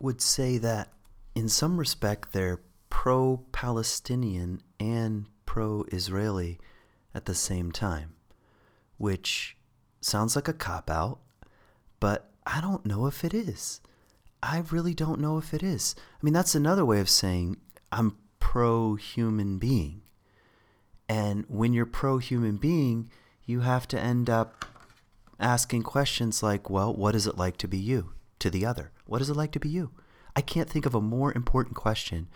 would 0.00 0.22
say 0.22 0.58
that 0.58 0.92
in 1.36 1.50
some 1.50 1.76
respect 1.76 2.32
they're 2.32 2.62
pro 2.88 3.44
Palestinian 3.52 4.62
and 4.80 5.26
pro 5.44 5.84
Israeli 5.92 6.58
at 7.14 7.26
the 7.26 7.34
same 7.34 7.70
time, 7.70 8.14
which 8.96 9.56
sounds 10.00 10.34
like 10.34 10.48
a 10.48 10.54
cop 10.54 10.90
out, 10.90 11.18
but 12.00 12.30
I 12.46 12.62
don't 12.62 12.86
know 12.86 13.06
if 13.06 13.22
it 13.22 13.34
is. 13.34 13.82
I 14.42 14.64
really 14.70 14.94
don't 14.94 15.20
know 15.20 15.36
if 15.36 15.52
it 15.52 15.62
is. 15.62 15.94
I 15.98 16.24
mean, 16.24 16.32
that's 16.32 16.54
another 16.54 16.86
way 16.86 17.00
of 17.00 17.10
saying 17.10 17.58
I'm 17.92 18.16
pro 18.40 18.94
human 18.94 19.58
being. 19.58 20.02
And 21.06 21.44
when 21.48 21.74
you're 21.74 21.84
pro 21.84 22.16
human 22.16 22.56
being, 22.56 23.10
you 23.44 23.60
have 23.60 23.86
to 23.88 24.00
end 24.00 24.30
up 24.30 24.64
asking 25.38 25.82
questions 25.82 26.42
like, 26.42 26.70
well, 26.70 26.94
what 26.94 27.14
is 27.14 27.26
it 27.26 27.36
like 27.36 27.58
to 27.58 27.68
be 27.68 27.78
you 27.78 28.12
to 28.38 28.48
the 28.48 28.64
other? 28.64 28.90
What 29.04 29.20
is 29.20 29.28
it 29.28 29.36
like 29.36 29.52
to 29.52 29.60
be 29.60 29.68
you? 29.68 29.92
I 30.36 30.42
can't 30.42 30.68
think 30.68 30.84
of 30.84 30.94
a 30.94 31.00
more 31.00 31.32
important 31.32 31.74
question 31.74 32.28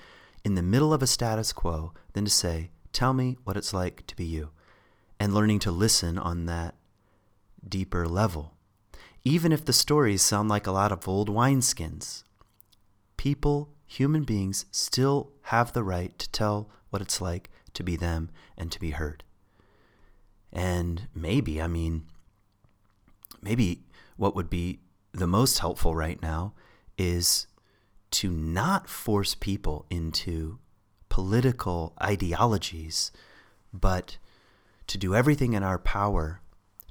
in 0.42 0.54
the 0.54 0.62
middle 0.62 0.94
of 0.94 1.02
a 1.02 1.06
status 1.06 1.52
quo 1.52 1.92
than 2.14 2.24
to 2.24 2.30
say, 2.30 2.70
tell 2.92 3.12
me 3.12 3.36
what 3.44 3.58
it's 3.58 3.74
like 3.74 4.06
to 4.06 4.16
be 4.16 4.24
you, 4.24 4.50
and 5.20 5.34
learning 5.34 5.58
to 5.60 5.70
listen 5.70 6.16
on 6.18 6.46
that 6.46 6.76
deeper 7.68 8.08
level. 8.08 8.54
Even 9.22 9.52
if 9.52 9.66
the 9.66 9.74
stories 9.74 10.22
sound 10.22 10.48
like 10.48 10.66
a 10.66 10.72
lot 10.72 10.92
of 10.92 11.06
old 11.06 11.28
wineskins, 11.28 12.24
people, 13.18 13.68
human 13.86 14.24
beings, 14.24 14.64
still 14.70 15.32
have 15.42 15.74
the 15.74 15.84
right 15.84 16.18
to 16.18 16.30
tell 16.30 16.70
what 16.88 17.02
it's 17.02 17.20
like 17.20 17.50
to 17.74 17.82
be 17.82 17.96
them 17.96 18.30
and 18.56 18.72
to 18.72 18.80
be 18.80 18.92
heard. 18.92 19.24
And 20.50 21.06
maybe, 21.14 21.60
I 21.60 21.66
mean, 21.66 22.06
maybe 23.42 23.82
what 24.16 24.34
would 24.34 24.48
be 24.48 24.80
the 25.12 25.26
most 25.26 25.58
helpful 25.58 25.94
right 25.94 26.20
now 26.22 26.54
is 26.96 27.46
to 28.10 28.30
not 28.30 28.88
force 28.88 29.34
people 29.34 29.86
into 29.90 30.58
political 31.08 31.94
ideologies, 32.02 33.12
but 33.72 34.18
to 34.86 34.98
do 34.98 35.14
everything 35.14 35.52
in 35.52 35.62
our 35.62 35.78
power 35.78 36.40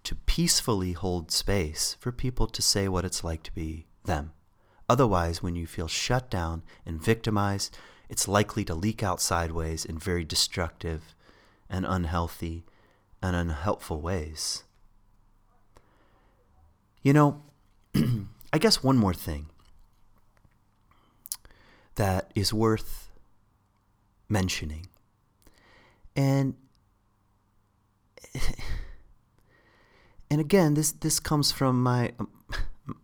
to 0.03 0.15
peacefully 0.15 0.93
hold 0.93 1.31
space 1.31 1.97
for 1.99 2.11
people 2.11 2.47
to 2.47 2.61
say 2.61 2.87
what 2.87 3.05
it's 3.05 3.23
like 3.23 3.43
to 3.43 3.53
be 3.53 3.85
them. 4.05 4.31
Otherwise, 4.87 5.43
when 5.43 5.55
you 5.55 5.67
feel 5.67 5.87
shut 5.87 6.29
down 6.29 6.63
and 6.85 7.03
victimized, 7.03 7.77
it's 8.09 8.27
likely 8.27 8.65
to 8.65 8.73
leak 8.73 9.03
out 9.03 9.21
sideways 9.21 9.85
in 9.85 9.99
very 9.99 10.23
destructive 10.23 11.13
and 11.69 11.85
unhealthy 11.85 12.65
and 13.21 13.35
unhelpful 13.35 14.01
ways. 14.01 14.63
You 17.03 17.13
know, 17.13 17.43
I 18.53 18.57
guess 18.57 18.83
one 18.83 18.97
more 18.97 19.13
thing 19.13 19.49
that 21.99 22.31
is 22.33 22.53
worth 22.53 23.11
mentioning. 24.29 24.87
And 26.15 26.55
and 30.31 30.39
again, 30.39 30.75
this 30.75 30.93
this 30.93 31.19
comes 31.19 31.51
from 31.51 31.83
my 31.83 32.13
um, 32.17 32.29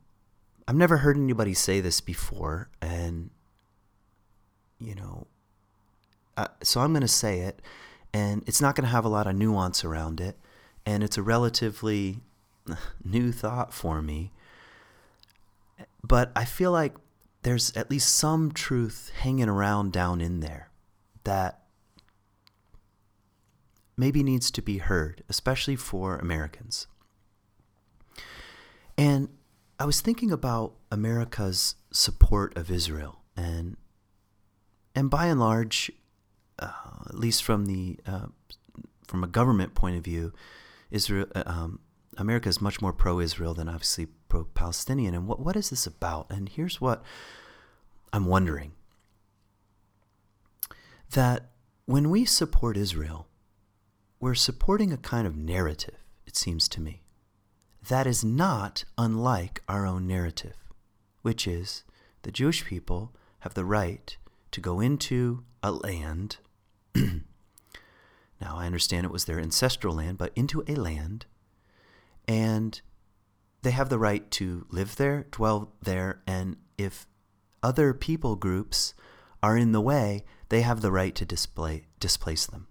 I've 0.68 0.78
never 0.78 0.98
heard 0.98 1.18
anybody 1.18 1.54
say 1.54 1.82
this 1.82 2.00
before 2.00 2.70
and 2.82 3.32
you 4.80 4.96
know 4.96 5.28
uh, 6.38 6.48
so 6.64 6.80
I'm 6.80 6.94
going 6.94 7.02
to 7.02 7.08
say 7.08 7.42
it 7.42 7.62
and 8.14 8.44
it's 8.48 8.62
not 8.62 8.76
going 8.76 8.86
to 8.86 8.92
have 8.92 9.04
a 9.04 9.10
lot 9.10 9.28
of 9.28 9.36
nuance 9.36 9.84
around 9.84 10.22
it 10.22 10.38
and 10.86 11.04
it's 11.04 11.18
a 11.18 11.22
relatively 11.22 12.22
new 13.04 13.34
thought 13.34 13.74
for 13.74 14.02
me. 14.02 14.32
But 16.02 16.32
I 16.34 16.46
feel 16.46 16.72
like 16.72 16.94
there's 17.46 17.72
at 17.78 17.92
least 17.92 18.16
some 18.16 18.52
truth 18.52 19.12
hanging 19.20 19.48
around 19.48 19.94
down 19.94 20.20
in 20.20 20.40
there 20.40 20.72
that 21.26 21.60
maybe 23.96 24.24
needs 24.24 24.50
to 24.50 24.64
be 24.64 24.80
heard, 24.80 25.24
especially 25.30 25.76
for 25.76 26.18
Americans. 26.18 26.88
And 28.98 29.30
I 29.80 29.86
was 29.86 30.02
thinking 30.02 30.32
about 30.32 30.74
America's 30.92 31.76
support 31.92 32.58
of 32.58 32.72
Israel, 32.72 33.20
and 33.38 33.78
and 34.96 35.12
by 35.12 35.28
and 35.28 35.40
large, 35.40 35.92
uh, 36.58 36.72
at 37.08 37.20
least 37.20 37.44
from 37.44 37.68
the 37.68 38.00
uh, 38.08 38.28
from 39.08 39.24
a 39.24 39.28
government 39.28 39.76
point 39.76 39.98
of 39.98 40.04
view, 40.04 40.34
Israel 40.90 41.28
uh, 41.36 41.44
um, 41.46 41.80
America 42.18 42.50
is 42.50 42.60
much 42.60 42.82
more 42.82 42.92
pro-Israel 42.92 43.54
than 43.54 43.70
obviously 43.70 44.08
pro-Palestinian. 44.44 45.14
And 45.14 45.28
what 45.28 45.40
what 45.40 45.56
is 45.56 45.70
this 45.70 45.88
about? 45.88 46.28
And 46.30 46.50
here's 46.50 46.82
what 46.82 47.04
I'm 48.12 48.26
wondering: 48.26 48.74
that 51.12 51.52
when 51.86 52.10
we 52.10 52.26
support 52.26 52.78
Israel, 52.78 53.28
we're 54.20 54.36
supporting 54.36 54.92
a 54.92 54.98
kind 54.98 55.28
of 55.28 55.36
narrative. 55.38 55.96
It 56.26 56.36
seems 56.36 56.68
to 56.70 56.82
me 56.82 57.04
that 57.88 58.08
is 58.08 58.24
not 58.24 58.84
unlike 58.98 59.62
our 59.70 59.86
own 59.86 60.08
narrative, 60.08 60.58
which 61.22 61.48
is 61.48 61.84
the 62.24 62.32
Jewish 62.32 62.66
people 62.66 63.14
have 63.40 63.54
the 63.54 63.66
right 63.66 64.18
to 64.52 64.60
go 64.60 64.80
into 64.80 65.44
a 65.62 65.72
land. 65.72 66.38
now, 66.96 67.22
I 68.42 68.66
understand 68.66 69.06
it 69.06 69.12
was 69.12 69.26
their 69.26 69.40
ancestral 69.40 69.96
land, 69.96 70.18
but 70.18 70.32
into 70.36 70.64
a 70.68 70.76
land 70.76 71.28
and 72.28 72.82
they 73.66 73.72
have 73.72 73.90
the 73.90 73.98
right 73.98 74.30
to 74.30 74.68
live 74.70 74.96
there, 74.96 75.26
dwell 75.32 75.74
there, 75.82 76.22
and 76.28 76.56
if 76.78 77.08
other 77.64 77.96
people 77.96 78.36
groups 78.36 78.94
are 79.42 79.58
in 79.58 79.72
the 79.72 79.82
way, 79.82 80.24
they 80.50 80.62
have 80.62 80.82
the 80.82 80.92
right 80.92 81.16
to 81.16 81.26
display, 81.26 81.88
displace 82.00 82.46
them. 82.46 82.68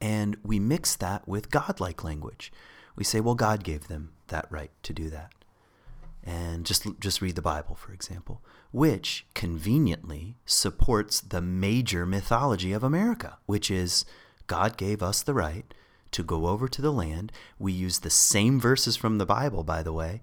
And 0.00 0.38
we 0.42 0.58
mix 0.58 0.96
that 0.96 1.28
with 1.28 1.50
godlike 1.50 2.02
language. 2.04 2.50
We 2.96 3.04
say, 3.04 3.20
well, 3.20 3.34
God 3.34 3.64
gave 3.64 3.88
them 3.88 4.14
that 4.28 4.46
right 4.48 4.70
to 4.84 4.94
do 4.94 5.10
that. 5.10 5.30
And 6.24 6.64
just, 6.64 6.86
just 6.98 7.20
read 7.20 7.36
the 7.36 7.42
Bible, 7.42 7.74
for 7.74 7.92
example, 7.92 8.42
which 8.72 9.26
conveniently 9.34 10.38
supports 10.46 11.20
the 11.20 11.42
major 11.42 12.06
mythology 12.06 12.72
of 12.72 12.82
America, 12.82 13.36
which 13.44 13.70
is 13.70 14.06
God 14.46 14.78
gave 14.78 15.02
us 15.02 15.22
the 15.22 15.34
right 15.34 15.74
to 16.16 16.22
go 16.22 16.46
over 16.46 16.66
to 16.66 16.80
the 16.80 16.92
land. 16.92 17.30
We 17.58 17.72
use 17.72 17.98
the 17.98 18.08
same 18.10 18.58
verses 18.58 18.96
from 18.96 19.18
the 19.18 19.26
Bible, 19.26 19.62
by 19.62 19.82
the 19.82 19.92
way, 19.92 20.22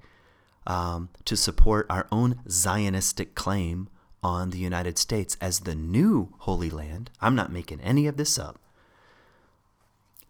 um, 0.66 1.10
to 1.26 1.38
support 1.38 1.86
our 1.88 2.08
own 2.12 2.40
Zionistic 2.48 3.36
claim 3.36 3.90
on 4.24 4.50
the 4.50 4.58
United 4.58 4.98
States 4.98 5.38
as 5.40 5.60
the 5.60 5.76
new 5.76 6.34
Holy 6.40 6.72
Land. 6.72 7.12
I'm 7.22 7.36
not 7.36 7.52
making 7.52 7.80
any 7.82 8.08
of 8.08 8.18
this 8.18 8.40
up. 8.40 8.58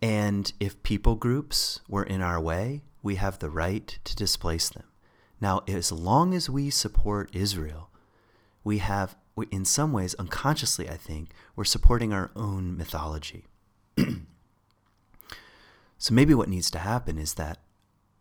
And 0.01 0.51
if 0.59 0.83
people 0.83 1.15
groups 1.15 1.79
were 1.87 2.03
in 2.03 2.21
our 2.21 2.41
way, 2.41 2.81
we 3.01 3.15
have 3.15 3.39
the 3.39 3.49
right 3.49 3.97
to 4.03 4.15
displace 4.17 4.67
them. 4.67 4.83
Now, 5.39 5.61
as 5.65 5.93
long 5.93 6.33
as 6.33 6.49
we 6.49 6.69
support 6.71 7.33
Israel, 7.33 7.89
we 8.65 8.79
have, 8.79 9.15
in 9.49 9.63
some 9.63 9.93
ways, 9.93 10.13
unconsciously, 10.15 10.89
I 10.89 10.97
think, 10.97 11.29
we're 11.55 11.63
supporting 11.63 12.11
our 12.11 12.31
own 12.35 12.75
mythology. 12.75 13.45
So 16.03 16.13
maybe 16.13 16.33
what 16.33 16.49
needs 16.49 16.69
to 16.71 16.79
happen 16.79 17.17
is 17.17 17.35
that 17.35 17.59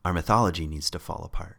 our 0.04 0.12
mythology 0.12 0.68
needs 0.68 0.88
to 0.90 1.00
fall 1.00 1.24
apart. 1.24 1.58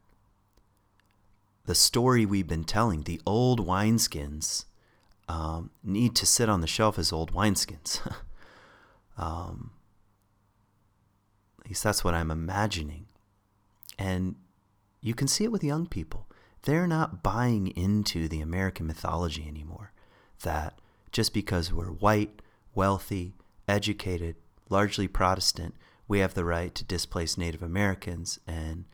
The 1.65 1.76
story 1.76 2.26
we've 2.26 2.47
been 2.47 2.63
telling, 2.63 3.01
the 3.01 3.19
old 3.26 3.67
wineskins, 3.67 4.63
um, 5.28 5.71
need 5.84 6.15
to 6.15 6.26
sit 6.26 6.47
on 6.47 6.61
the 6.61 6.65
shelf 6.65 6.97
as 6.97 7.11
old 7.11 7.34
wineskins. 7.34 7.99
um, 9.17 9.71
at 11.59 11.67
least 11.67 11.84
that's 11.84 12.05
what 12.05 12.13
I'm 12.13 12.32
imagining. 12.32 13.07
And 13.99 14.36
you 15.01 15.13
can 15.13 15.28
see 15.28 15.43
it 15.43 15.51
with 15.51 15.61
young 15.61 15.88
people. 15.88 16.30
They're 16.61 16.88
not 16.88 17.21
buying 17.21 17.67
into 17.67 18.30
the 18.30 18.39
American 18.39 18.88
mythology 18.88 19.45
anymore. 19.45 19.91
That 20.43 20.80
just 21.11 21.34
because 21.34 21.74
we're 21.74 21.91
white, 21.91 22.41
wealthy, 22.74 23.34
educated, 23.67 24.38
largely 24.69 25.09
Protestant, 25.09 25.76
we 26.07 26.19
have 26.19 26.33
the 26.33 26.45
right 26.45 26.73
to 26.75 26.83
displace 26.83 27.37
Native 27.37 27.63
Americans 27.63 28.39
and 28.45 28.85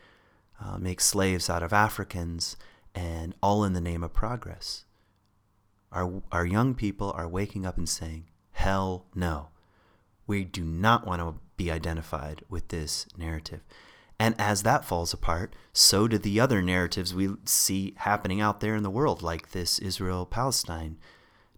uh, 0.64 0.78
make 0.78 1.02
slaves 1.02 1.50
out 1.50 1.64
of 1.64 1.74
Africans, 1.74 2.58
and 2.94 3.34
all 3.42 3.64
in 3.64 3.74
the 3.74 3.82
name 3.82 4.04
of 4.04 4.14
progress. 4.14 4.86
our, 5.92 6.22
our 6.32 6.46
young 6.46 6.76
people 6.76 7.12
are 7.16 7.28
waking 7.28 7.66
up 7.66 7.78
and 7.78 7.90
saying, 7.90 8.26
hell 8.52 9.06
no. 9.16 9.50
We 10.28 10.44
do 10.44 10.64
not 10.64 11.08
want 11.08 11.22
to 11.22 11.36
be 11.58 11.72
identified 11.72 12.44
with 12.50 12.68
this 12.68 13.08
narrative. 13.18 13.62
And 14.20 14.36
as 14.38 14.64
that 14.64 14.86
falls 14.86 15.14
apart, 15.14 15.56
so 15.74 16.08
do 16.08 16.18
the 16.18 16.40
other 16.40 16.62
narratives 16.62 17.16
we 17.16 17.30
see 17.46 17.94
happening 17.98 18.42
out 18.42 18.60
there 18.60 18.76
in 18.76 18.84
the 18.84 18.90
world, 18.90 19.24
like 19.24 19.52
this 19.52 19.80
Israel 19.80 20.26
Palestine 20.26 20.98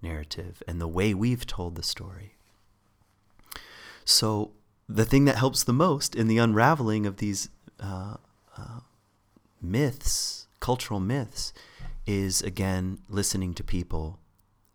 narrative 0.01 0.61
and 0.67 0.79
the 0.79 0.87
way 0.87 1.13
we've 1.13 1.45
told 1.45 1.75
the 1.75 1.83
story. 1.83 2.35
So, 4.05 4.51
the 4.93 5.05
thing 5.05 5.25
that 5.25 5.37
helps 5.37 5.63
the 5.63 5.73
most 5.73 6.15
in 6.15 6.27
the 6.27 6.37
unraveling 6.37 7.05
of 7.05 7.17
these 7.17 7.49
uh, 7.79 8.15
uh, 8.57 8.79
myths, 9.61 10.47
cultural 10.59 10.99
myths, 10.99 11.53
is 12.05 12.41
again 12.41 12.99
listening 13.07 13.53
to 13.53 13.63
people 13.63 14.19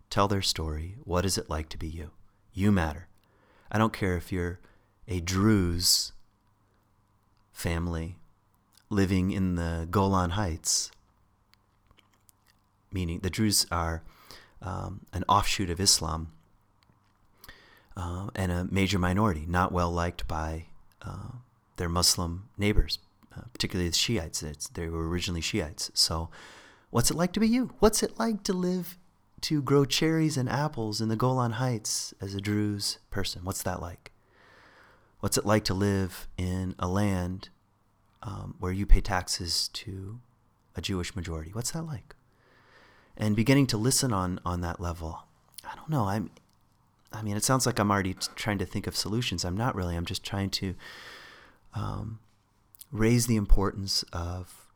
tell 0.09 0.29
their 0.29 0.43
story. 0.43 0.97
What 1.05 1.25
is 1.25 1.37
it 1.37 1.51
like 1.51 1.69
to 1.71 1.79
be 1.79 1.89
you? 1.89 2.11
You 2.53 2.73
matter. 2.73 3.09
I 3.71 3.79
don't 3.79 3.93
care 3.93 4.17
if 4.17 4.33
you're 4.33 4.61
a 5.07 5.21
Druze 5.21 6.13
family 7.53 8.17
living 8.89 9.33
in 9.33 9.57
the 9.57 9.87
Golan 9.91 10.31
Heights, 10.31 10.91
meaning 12.93 13.21
the 13.21 13.31
Druze 13.31 13.67
are 13.71 14.03
um, 14.63 15.01
an 15.13 15.25
offshoot 15.29 15.69
of 15.69 15.81
Islam 15.81 16.33
uh, 17.97 18.29
and 18.35 18.53
a 18.53 18.69
major 18.71 18.99
minority, 18.99 19.45
not 19.47 19.73
well 19.73 19.91
liked 19.91 20.29
by 20.29 20.67
uh, 21.03 21.33
their 21.77 21.89
Muslim 21.89 22.49
neighbors, 22.59 22.99
uh, 23.37 23.43
particularly 23.53 23.89
the 23.89 23.97
Shiites. 23.97 24.43
It's, 24.43 24.69
they 24.69 24.89
were 24.89 25.09
originally 25.09 25.41
Shiites. 25.41 25.91
So, 25.95 26.29
what's 26.91 27.11
it 27.11 27.17
like 27.17 27.33
to 27.33 27.41
be 27.41 27.49
you? 27.49 27.73
What's 27.79 28.03
it 28.03 28.19
like 28.19 28.43
to 28.45 28.53
live, 28.53 28.99
to 29.43 29.63
grow 29.63 29.85
cherries 29.85 30.37
and 30.37 30.49
apples 30.49 31.01
in 31.01 31.09
the 31.09 31.17
Golan 31.17 31.53
Heights 31.53 32.13
as 32.21 32.35
a 32.35 32.41
Druze 32.41 32.99
person? 33.11 33.45
What's 33.45 33.63
that 33.63 33.81
like? 33.81 34.13
What's 35.21 35.39
it 35.39 35.47
like 35.47 35.65
to 35.65 35.75
live 35.75 36.29
in 36.37 36.75
a 36.79 36.87
land 36.87 37.49
um, 38.23 38.57
where 38.59 38.73
you 38.73 38.85
pay 38.85 39.01
taxes 39.01 39.69
to 39.69 40.21
a 40.75 40.83
Jewish 40.83 41.17
majority? 41.17 41.51
What's 41.53 41.71
that 41.71 41.83
like? 41.83 42.15
And 43.17 43.35
beginning 43.35 43.67
to 43.69 43.79
listen 43.79 44.13
on 44.13 44.41
on 44.45 44.61
that 44.61 44.79
level. 44.79 45.25
I 45.65 45.75
don't 45.75 45.89
know. 45.89 46.05
I'm 46.05 46.31
I 47.13 47.23
mean, 47.23 47.37
it 47.37 47.45
sounds 47.45 47.67
like 47.67 47.79
I'm 47.79 47.91
already 47.91 48.15
trying 48.35 48.59
to 48.59 48.67
think 48.67 48.87
of 48.87 48.97
solutions. 48.97 49.45
I'm 49.45 49.57
not 49.57 49.75
really. 49.75 49.97
I'm 49.97 50.05
just 50.05 50.25
trying 50.25 50.51
to 50.51 50.75
um, 51.75 52.19
raise 52.91 53.27
the 53.27 53.37
importance 53.37 54.05
of 54.13 54.67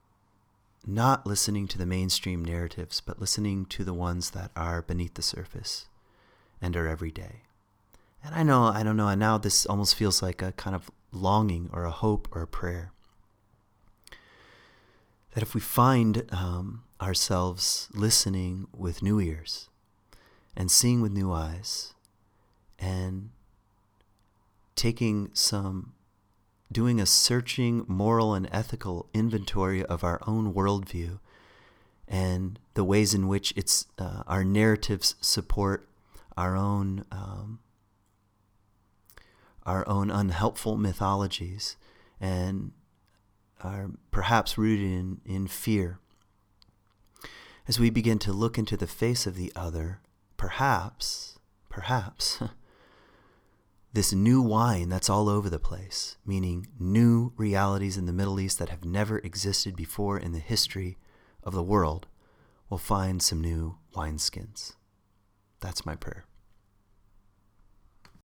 not 0.87 1.27
listening 1.27 1.67
to 1.69 1.79
the 1.79 1.87
mainstream 1.87 2.45
narratives, 2.45 3.01
but 3.01 3.21
listening 3.21 3.67
to 3.67 3.85
the 3.85 3.95
ones 3.95 4.31
that 4.31 4.51
are 4.57 4.83
beneath 4.83 5.15
the 5.15 5.23
surface 5.23 5.87
and 6.61 6.77
are 6.77 6.89
everyday. 6.89 7.43
And 8.25 8.35
I 8.35 8.43
know, 8.43 8.65
I 8.65 8.83
don't 8.83 8.97
know, 8.97 9.09
and 9.09 9.21
now 9.21 9.39
this 9.39 9.67
almost 9.67 9.95
feels 9.95 10.23
like 10.23 10.43
a 10.43 10.53
kind 10.53 10.77
of 10.77 10.91
longing 11.13 11.71
or 11.73 11.85
a 11.85 11.91
hope 11.91 12.29
or 12.33 12.43
a 12.43 12.47
prayer. 12.47 12.93
That 15.35 15.43
if 15.43 15.55
we 15.55 15.61
find 15.61 16.25
um, 16.33 16.83
ourselves 17.01 17.89
listening 17.95 18.67
with 18.77 19.03
new 19.03 19.21
ears 19.21 19.69
and 20.57 20.71
seeing 20.71 21.01
with 21.01 21.13
new 21.13 21.33
eyes, 21.33 21.95
and 22.81 23.31
taking 24.75 25.31
some, 25.35 25.93
doing 26.73 27.01
a 27.01 27.07
searching 27.07 27.85
moral 27.87 28.35
and 28.35 28.49
ethical 28.51 29.09
inventory 29.13 29.85
of 29.85 30.03
our 30.03 30.21
own 30.27 30.55
worldview 30.55 31.19
and 32.11 32.59
the 32.75 32.83
ways 32.83 33.15
in 33.15 33.29
which 33.29 33.53
it's 33.57 33.87
uh, 33.99 34.25
our 34.27 34.43
narratives 34.43 35.15
support 35.21 35.89
our 36.37 36.57
own 36.57 37.05
um, 37.13 37.61
our 39.65 39.87
own 39.89 40.11
unhelpful 40.11 40.77
mythologies 40.77 41.77
and 42.21 42.73
are 43.63 43.91
perhaps 44.11 44.59
rooted 44.59 44.91
in, 44.91 45.21
in 45.25 45.47
fear. 45.47 45.99
As 47.69 47.79
we 47.79 47.91
begin 47.91 48.19
to 48.21 48.33
look 48.33 48.59
into 48.59 48.77
the 48.77 48.87
face 48.87 49.27
of 49.27 49.37
the 49.37 49.53
other, 49.55 50.01
perhaps, 50.37 51.39
perhaps 51.69 52.43
this 53.93 54.13
new 54.13 54.41
wine 54.41 54.89
that's 54.89 55.11
all 55.11 55.29
over 55.29 55.51
the 55.51 55.59
place, 55.59 56.17
meaning 56.25 56.69
new 56.79 57.33
realities 57.37 57.97
in 57.97 58.07
the 58.07 58.13
Middle 58.13 58.39
East 58.39 58.59
that 58.59 58.69
have 58.69 58.85
never 58.85 59.19
existed 59.19 59.75
before 59.75 60.19
in 60.19 60.33
the 60.33 60.39
history 60.39 60.97
of 61.43 61.55
the 61.55 61.63
world, 61.63 62.07
will 62.69 62.79
find 62.79 63.21
some 63.21 63.41
new 63.41 63.79
wineskins. 63.95 64.75
That's 65.61 65.85
my 65.85 65.97
prayer. 65.97 66.25